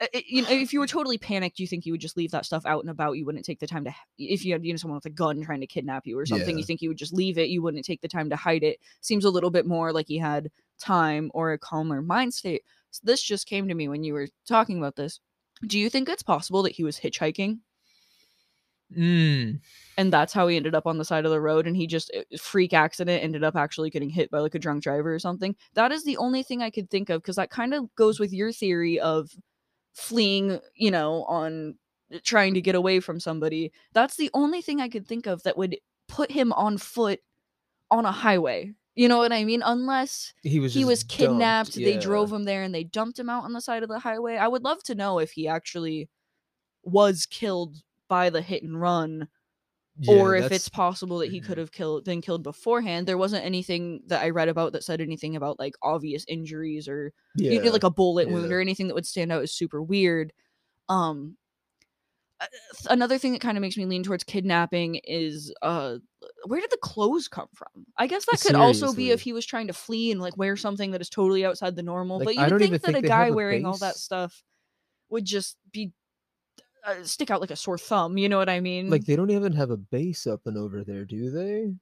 it- 0.01 0.27
you 0.27 0.43
know 0.43 0.49
if 0.51 0.73
you 0.73 0.81
were 0.81 0.87
totally 0.87 1.19
panicked 1.19 1.59
you 1.59 1.67
think 1.67 1.87
you 1.87 1.93
would 1.93 2.01
just 2.01 2.17
leave 2.17 2.31
that 2.33 2.45
stuff 2.45 2.67
out 2.67 2.81
and 2.83 2.91
about 2.91 3.13
you 3.17 3.25
wouldn't 3.25 3.45
take 3.45 3.61
the 3.61 3.67
time 3.67 3.85
to 3.85 3.95
if 4.19 4.45
you 4.45 4.53
had 4.53 4.65
you 4.65 4.73
know 4.73 4.77
someone 4.77 4.97
with 4.97 5.07
a 5.07 5.11
gun 5.11 5.41
trying 5.43 5.61
to 5.61 5.67
kidnap 5.67 6.07
you 6.07 6.19
or 6.19 6.27
something 6.27 6.57
you 6.59 6.65
think 6.65 6.83
you 6.83 6.89
would 6.89 6.99
just 6.99 7.13
leave 7.13 7.39
it 7.39 7.49
you 7.49 7.63
wouldn't 7.63 7.85
take 7.85 8.01
the 8.01 8.09
time 8.09 8.29
to 8.31 8.37
hide 8.37 8.63
it. 8.63 8.79
Seems 9.01 9.25
a 9.25 9.31
little 9.31 9.51
bit 9.51 9.67
more 9.67 9.93
like 9.93 10.09
he 10.09 10.19
had 10.19 10.51
time 10.79 11.31
or 11.35 11.53
a 11.53 11.59
calmer 11.59 12.03
mind 12.03 12.35
state. 12.35 12.63
So 12.91 13.01
this 13.05 13.23
just 13.23 13.47
came 13.47 13.69
to 13.69 13.75
me 13.75 13.89
when 13.89 14.05
you 14.05 14.15
were 14.15 14.29
talking 14.47 14.79
about 14.79 14.97
this. 14.97 15.21
Do 15.67 15.79
you 15.79 15.89
think 15.89 16.09
it's 16.09 16.23
possible 16.23 16.63
that 16.65 16.73
he 16.73 16.85
was 16.85 16.99
hitchhiking? 16.99 17.61
Mm, 18.95 19.61
and 19.97 20.13
that's 20.13 20.33
how 20.33 20.47
he 20.47 20.57
ended 20.57 20.75
up 20.75 20.87
on 20.87 20.99
the 20.99 21.05
side 21.05 21.25
of 21.25 21.31
the 21.31 21.41
road 21.41 21.67
and 21.67 21.77
he 21.77 21.87
just 21.87 22.13
uh, 22.15 22.23
freak 22.39 22.73
accident 22.73 23.25
ended 23.25 23.43
up 23.43 23.57
actually 23.57 23.91
getting 23.91 24.11
hit 24.11 24.31
by 24.31 24.39
like 24.41 24.55
a 24.55 24.59
drunk 24.59 24.83
driver 24.85 25.13
or 25.13 25.19
something? 25.19 25.57
That 25.75 25.91
is 25.91 26.05
the 26.05 26.17
only 26.19 26.43
thing 26.43 26.63
i 26.63 26.71
could 26.71 26.91
think 26.91 27.09
of 27.11 27.23
because 27.23 27.37
that 27.37 27.51
kind 27.51 27.75
of 27.75 27.93
goes 27.97 28.21
with 28.21 28.33
your 28.33 28.53
theory 28.53 29.01
of 29.01 29.31
fleeing 29.95 30.61
you 30.75 30.91
know 30.91 31.25
on 31.25 31.77
uh, 32.13 32.19
trying 32.25 32.55
to 32.55 32.61
get 32.61 32.75
away 32.75 33.01
from 33.01 33.21
somebody 33.21 33.73
that's 33.93 34.17
the 34.17 34.31
only 34.35 34.61
thing 34.61 34.81
i 34.81 34.89
could 34.89 35.07
think 35.07 35.27
of 35.27 35.43
that 35.45 35.57
would 35.57 35.77
put 36.09 36.31
him 36.31 36.53
on 36.53 36.77
foot 36.77 37.21
on 37.91 38.05
a 38.05 38.13
highway 38.13 38.73
you 38.97 39.09
know 39.09 39.19
what 39.19 39.33
i 39.33 39.45
mean? 39.45 39.63
Unless 39.65 40.35
he 40.43 40.61
was 40.61 40.73
he 40.75 40.85
was 40.85 41.03
dumped, 41.03 41.15
kidnapped 41.15 41.75
they 41.75 41.99
drove 41.99 42.33
him 42.33 42.45
there 42.45 42.63
and 42.63 42.75
they 42.75 42.85
dumped 42.85 43.19
him 43.19 43.29
out 43.29 43.45
on 43.45 43.53
the 43.53 43.61
side 43.61 43.83
of 43.83 43.89
the 43.89 43.99
highway 43.99 44.37
i 44.37 44.47
would 44.47 44.63
love 44.63 44.83
to 44.85 44.95
know 44.95 45.19
if 45.19 45.33
he 45.33 45.49
actually 45.49 46.09
was 46.85 47.27
killed 47.27 47.77
by 48.09 48.31
the 48.31 48.43
hit 48.43 48.63
and 48.63 48.81
run 48.81 49.29
Yeah, 49.97 50.15
or 50.15 50.35
if 50.35 50.43
that's- 50.43 50.61
it's 50.61 50.69
possible 50.69 51.19
that 51.19 51.31
he 51.31 51.41
could 51.41 51.57
mhm. 51.57 51.61
have 51.61 51.73
killed 51.73 52.05
been 52.05 52.21
killed 52.21 52.43
beforehand 52.43 53.07
there 53.07 53.19
wasn't 53.19 53.45
anything 53.45 54.03
that 54.07 54.23
i 54.23 54.31
read 54.31 54.49
about 54.49 54.73
that 54.73 54.83
said 54.83 55.01
anything 55.01 55.37
about 55.37 55.61
like 55.61 55.75
obvious 55.83 56.25
injuries 56.27 56.89
or 56.89 57.13
yeah, 57.37 57.53
you 57.53 57.63
know, 57.63 57.71
like 57.71 57.85
a 57.85 57.91
bullet 57.91 58.29
wound 58.29 58.51
yeah. 58.51 58.57
or 58.57 58.61
anything 58.61 58.89
that 58.89 58.95
would 58.95 59.07
stand 59.07 59.31
out 59.31 59.43
as 59.43 59.53
super 59.53 59.81
weird 59.81 60.33
um 60.89 61.37
uh, 62.41 62.47
another 62.91 63.19
thing 63.19 63.31
that 63.33 63.41
kind 63.41 63.57
of 63.57 63.63
makes 63.63 63.77
me 63.77 63.87
lean 63.87 64.03
towards 64.03 64.25
kidnapping 64.25 64.97
is 65.05 65.55
uh 65.63 65.97
where 66.47 66.61
did 66.61 66.73
the 66.73 66.79
clothes 66.79 67.29
come 67.29 67.49
from 67.55 67.87
i 67.97 68.09
guess 68.09 68.27
that 68.27 68.41
could 68.41 68.57
also 68.57 68.93
be 68.93 69.13
if 69.13 69.21
he 69.21 69.33
was 69.33 69.47
trying 69.47 69.69
to 69.69 69.73
flee 69.73 70.11
and 70.11 70.21
like 70.21 70.37
wear 70.37 70.57
something 70.57 70.91
that 70.91 71.01
is 71.01 71.09
totally 71.09 71.47
outside 71.47 71.77
the 71.77 71.85
normal 71.85 72.19
Like, 72.19 72.25
but 72.25 72.35
you'd 72.35 72.59
think 72.59 72.73
that 72.73 72.83
think 72.83 73.05
a 73.05 73.09
guy 73.09 73.29
a 73.29 73.33
wearing 73.33 73.65
all 73.65 73.79
that 73.79 73.95
stuff 73.95 74.43
would 75.09 75.25
just 75.25 75.57
be 75.71 75.93
uh, 76.85 77.03
stick 77.03 77.31
out 77.31 77.41
like 77.41 77.51
a 77.51 77.57
sore 77.57 77.79
thumb 77.79 78.19
you 78.19 78.29
know 78.29 78.39
what 78.39 78.49
i 78.49 78.61
mean 78.61 78.91
like 78.91 79.05
they 79.05 79.17
don't 79.17 79.31
even 79.31 79.53
have 79.53 79.71
a 79.71 79.77
base 79.77 80.27
up 80.27 80.47
and 80.47 80.57
over 80.59 80.85
there, 80.85 81.05
do 81.05 81.31
they? 81.31 81.75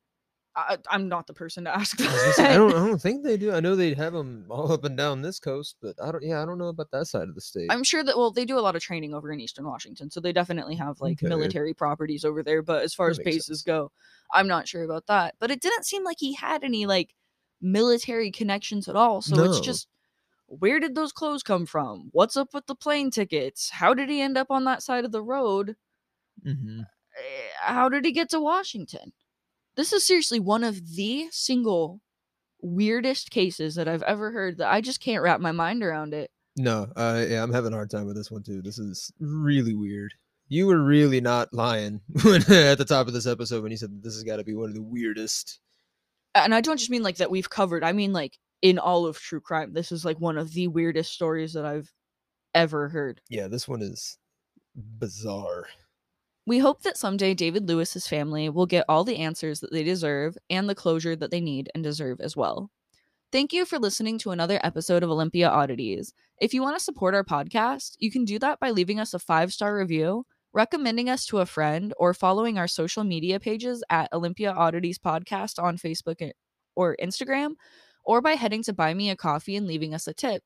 I, 0.54 0.76
i'm 0.90 1.08
not 1.08 1.26
the 1.26 1.32
person 1.32 1.64
to 1.64 1.74
ask 1.74 1.98
I, 2.00 2.04
was 2.04 2.38
I 2.38 2.56
don't. 2.56 2.74
I 2.74 2.86
don't 2.86 3.00
think 3.00 3.24
they 3.24 3.36
do. 3.36 3.52
I 3.52 3.60
know 3.60 3.74
they 3.74 3.94
have 3.94 4.12
them 4.12 4.46
all 4.50 4.70
up 4.70 4.84
and 4.84 4.96
down 4.96 5.22
this 5.22 5.38
coast, 5.38 5.76
but 5.80 5.96
I 6.02 6.12
don't. 6.12 6.22
Yeah, 6.22 6.42
I 6.42 6.46
don't 6.46 6.58
know 6.58 6.68
about 6.68 6.90
that 6.92 7.06
side 7.06 7.28
of 7.28 7.34
the 7.34 7.40
state. 7.40 7.70
I'm 7.70 7.84
sure 7.84 8.04
that 8.04 8.16
well, 8.18 8.30
they 8.30 8.44
do 8.44 8.58
a 8.58 8.60
lot 8.60 8.76
of 8.76 8.82
training 8.82 9.14
over 9.14 9.32
in 9.32 9.40
Eastern 9.40 9.66
Washington, 9.66 10.10
so 10.10 10.20
they 10.20 10.32
definitely 10.32 10.74
have 10.76 11.00
like 11.00 11.22
Okay. 11.22 11.26
military 11.28 11.72
properties 11.74 12.24
over 12.24 12.42
there. 12.42 12.60
But 12.62 12.82
as 12.82 12.94
far 12.94 13.06
That 13.06 13.12
as 13.12 13.18
bases 13.18 13.46
sense. 13.48 13.62
go, 13.62 13.92
I'm 14.32 14.48
not 14.48 14.68
sure 14.68 14.82
about 14.82 15.06
that. 15.06 15.36
But 15.38 15.50
it 15.50 15.60
didn't 15.60 15.86
seem 15.86 16.04
like 16.04 16.18
he 16.20 16.34
had 16.34 16.64
any 16.64 16.84
like 16.86 17.14
military 17.62 18.30
connections 18.30 18.88
at 18.88 18.96
all. 18.96 19.22
So 19.22 19.42
it's 19.42 19.60
just 19.60 19.88
where 20.58 20.78
did 20.80 20.94
those 20.94 21.12
clothes 21.12 21.42
come 21.42 21.66
from? 21.66 22.08
What's 22.12 22.36
up 22.36 22.52
with 22.54 22.66
the 22.66 22.74
plane 22.74 23.10
tickets? 23.10 23.70
How 23.70 23.94
did 23.94 24.08
he 24.08 24.20
end 24.20 24.36
up 24.36 24.50
on 24.50 24.64
that 24.64 24.82
side 24.82 25.04
of 25.04 25.12
the 25.12 25.22
road? 25.22 25.76
hmm 26.44 26.80
Eh, 27.16 27.48
How 27.60 27.88
did 27.90 28.04
he 28.06 28.12
get 28.12 28.30
to 28.30 28.40
Washington? 28.40 29.12
This 29.76 29.92
is 29.92 30.06
seriously 30.06 30.40
one 30.40 30.64
of 30.64 30.94
the 30.96 31.26
single 31.30 32.00
weirdest 32.60 33.30
cases 33.30 33.74
that 33.74 33.88
I've 33.88 34.02
ever 34.04 34.30
heard 34.30 34.58
that 34.58 34.72
I 34.72 34.80
just 34.80 35.00
can't 35.00 35.22
wrap 35.22 35.40
my 35.40 35.52
mind 35.52 35.82
around 35.82 36.14
it. 36.14 36.30
No, 36.56 36.86
uh, 36.96 37.24
yeah, 37.28 37.42
I'm 37.42 37.52
having 37.52 37.72
a 37.72 37.76
hard 37.76 37.90
time 37.90 38.06
with 38.06 38.16
this 38.16 38.30
one 38.30 38.42
too. 38.42 38.62
This 38.62 38.78
is 38.78 39.10
really 39.20 39.74
weird. 39.74 40.12
You 40.48 40.66
were 40.66 40.82
really 40.82 41.20
not 41.20 41.52
lying 41.52 42.00
when, 42.24 42.42
at 42.52 42.78
the 42.78 42.84
top 42.86 43.06
of 43.08 43.14
this 43.14 43.26
episode 43.26 43.62
when 43.62 43.72
you 43.72 43.78
said 43.78 43.90
that 43.90 44.02
this 44.02 44.14
has 44.14 44.22
got 44.22 44.36
to 44.36 44.44
be 44.44 44.54
one 44.54 44.68
of 44.68 44.74
the 44.74 44.82
weirdest. 44.82 45.60
and 46.34 46.54
I 46.54 46.60
don't 46.60 46.76
just 46.78 46.90
mean 46.90 47.02
like 47.02 47.16
that 47.16 47.30
we've 47.30 47.48
covered. 47.50 47.84
I 47.84 47.92
mean 47.92 48.12
like 48.12 48.38
in 48.62 48.78
all 48.78 49.06
of 49.06 49.18
true 49.18 49.40
crime. 49.40 49.72
This 49.72 49.92
is 49.92 50.04
like 50.04 50.20
one 50.20 50.38
of 50.38 50.52
the 50.52 50.68
weirdest 50.68 51.12
stories 51.12 51.52
that 51.52 51.64
I've 51.64 51.92
ever 52.54 52.88
heard. 52.88 53.20
Yeah, 53.28 53.48
this 53.48 53.68
one 53.68 53.82
is 53.82 54.18
bizarre. 54.74 55.66
We 56.46 56.58
hope 56.58 56.82
that 56.82 56.96
someday 56.96 57.34
David 57.34 57.68
Lewis's 57.68 58.08
family 58.08 58.48
will 58.48 58.66
get 58.66 58.84
all 58.88 59.04
the 59.04 59.18
answers 59.18 59.60
that 59.60 59.70
they 59.70 59.84
deserve 59.84 60.36
and 60.50 60.68
the 60.68 60.74
closure 60.74 61.14
that 61.14 61.30
they 61.30 61.40
need 61.40 61.70
and 61.74 61.84
deserve 61.84 62.20
as 62.20 62.36
well. 62.36 62.70
Thank 63.30 63.52
you 63.52 63.64
for 63.64 63.78
listening 63.78 64.18
to 64.18 64.30
another 64.30 64.60
episode 64.62 65.02
of 65.02 65.10
Olympia 65.10 65.48
Oddities. 65.48 66.12
If 66.40 66.52
you 66.52 66.60
want 66.60 66.76
to 66.76 66.84
support 66.84 67.14
our 67.14 67.24
podcast, 67.24 67.94
you 67.98 68.10
can 68.10 68.24
do 68.24 68.38
that 68.40 68.58
by 68.60 68.70
leaving 68.70 68.98
us 68.98 69.14
a 69.14 69.18
five 69.18 69.52
star 69.52 69.76
review, 69.76 70.26
recommending 70.52 71.08
us 71.08 71.24
to 71.26 71.38
a 71.38 71.46
friend, 71.46 71.94
or 71.96 72.12
following 72.12 72.58
our 72.58 72.68
social 72.68 73.04
media 73.04 73.38
pages 73.38 73.82
at 73.88 74.12
Olympia 74.12 74.52
Oddities 74.52 74.98
Podcast 74.98 75.62
on 75.62 75.78
Facebook 75.78 76.20
eh, 76.20 76.32
or 76.74 76.96
Instagram, 77.00 77.52
or 78.04 78.20
by 78.20 78.32
heading 78.32 78.62
to 78.64 78.72
Buy 78.72 78.94
Me 78.94 79.10
a 79.10 79.16
Coffee 79.16 79.56
and 79.56 79.66
leaving 79.66 79.94
us 79.94 80.06
a 80.06 80.14
tip. 80.14 80.42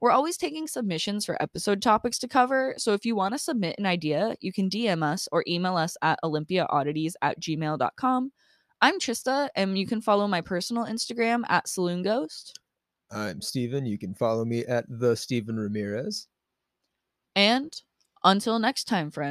We're 0.00 0.10
always 0.10 0.36
taking 0.36 0.66
submissions 0.66 1.24
for 1.24 1.40
episode 1.40 1.80
topics 1.80 2.18
to 2.18 2.28
cover, 2.28 2.74
so 2.76 2.92
if 2.92 3.04
you 3.04 3.14
want 3.14 3.34
to 3.34 3.38
submit 3.38 3.76
an 3.78 3.86
idea, 3.86 4.34
you 4.40 4.52
can 4.52 4.68
DM 4.68 5.02
us 5.02 5.28
or 5.30 5.44
email 5.46 5.76
us 5.76 5.96
at 6.02 6.18
olympiaoddities 6.24 7.12
at 7.22 7.40
gmail.com. 7.40 8.32
I'm 8.80 8.98
Trista, 8.98 9.48
and 9.54 9.78
you 9.78 9.86
can 9.86 10.00
follow 10.00 10.26
my 10.26 10.40
personal 10.40 10.86
Instagram 10.86 11.44
at 11.48 11.68
Saloon 11.68 12.02
Ghost. 12.02 12.58
I'm 13.12 13.40
Steven. 13.40 13.86
You 13.86 13.96
can 13.96 14.12
follow 14.12 14.44
me 14.44 14.64
at 14.64 14.84
the 14.88 15.14
Steven 15.14 15.56
Ramirez. 15.56 16.26
And 17.36 17.72
until 18.24 18.58
next 18.58 18.84
time, 18.84 19.12
friends. 19.12 19.30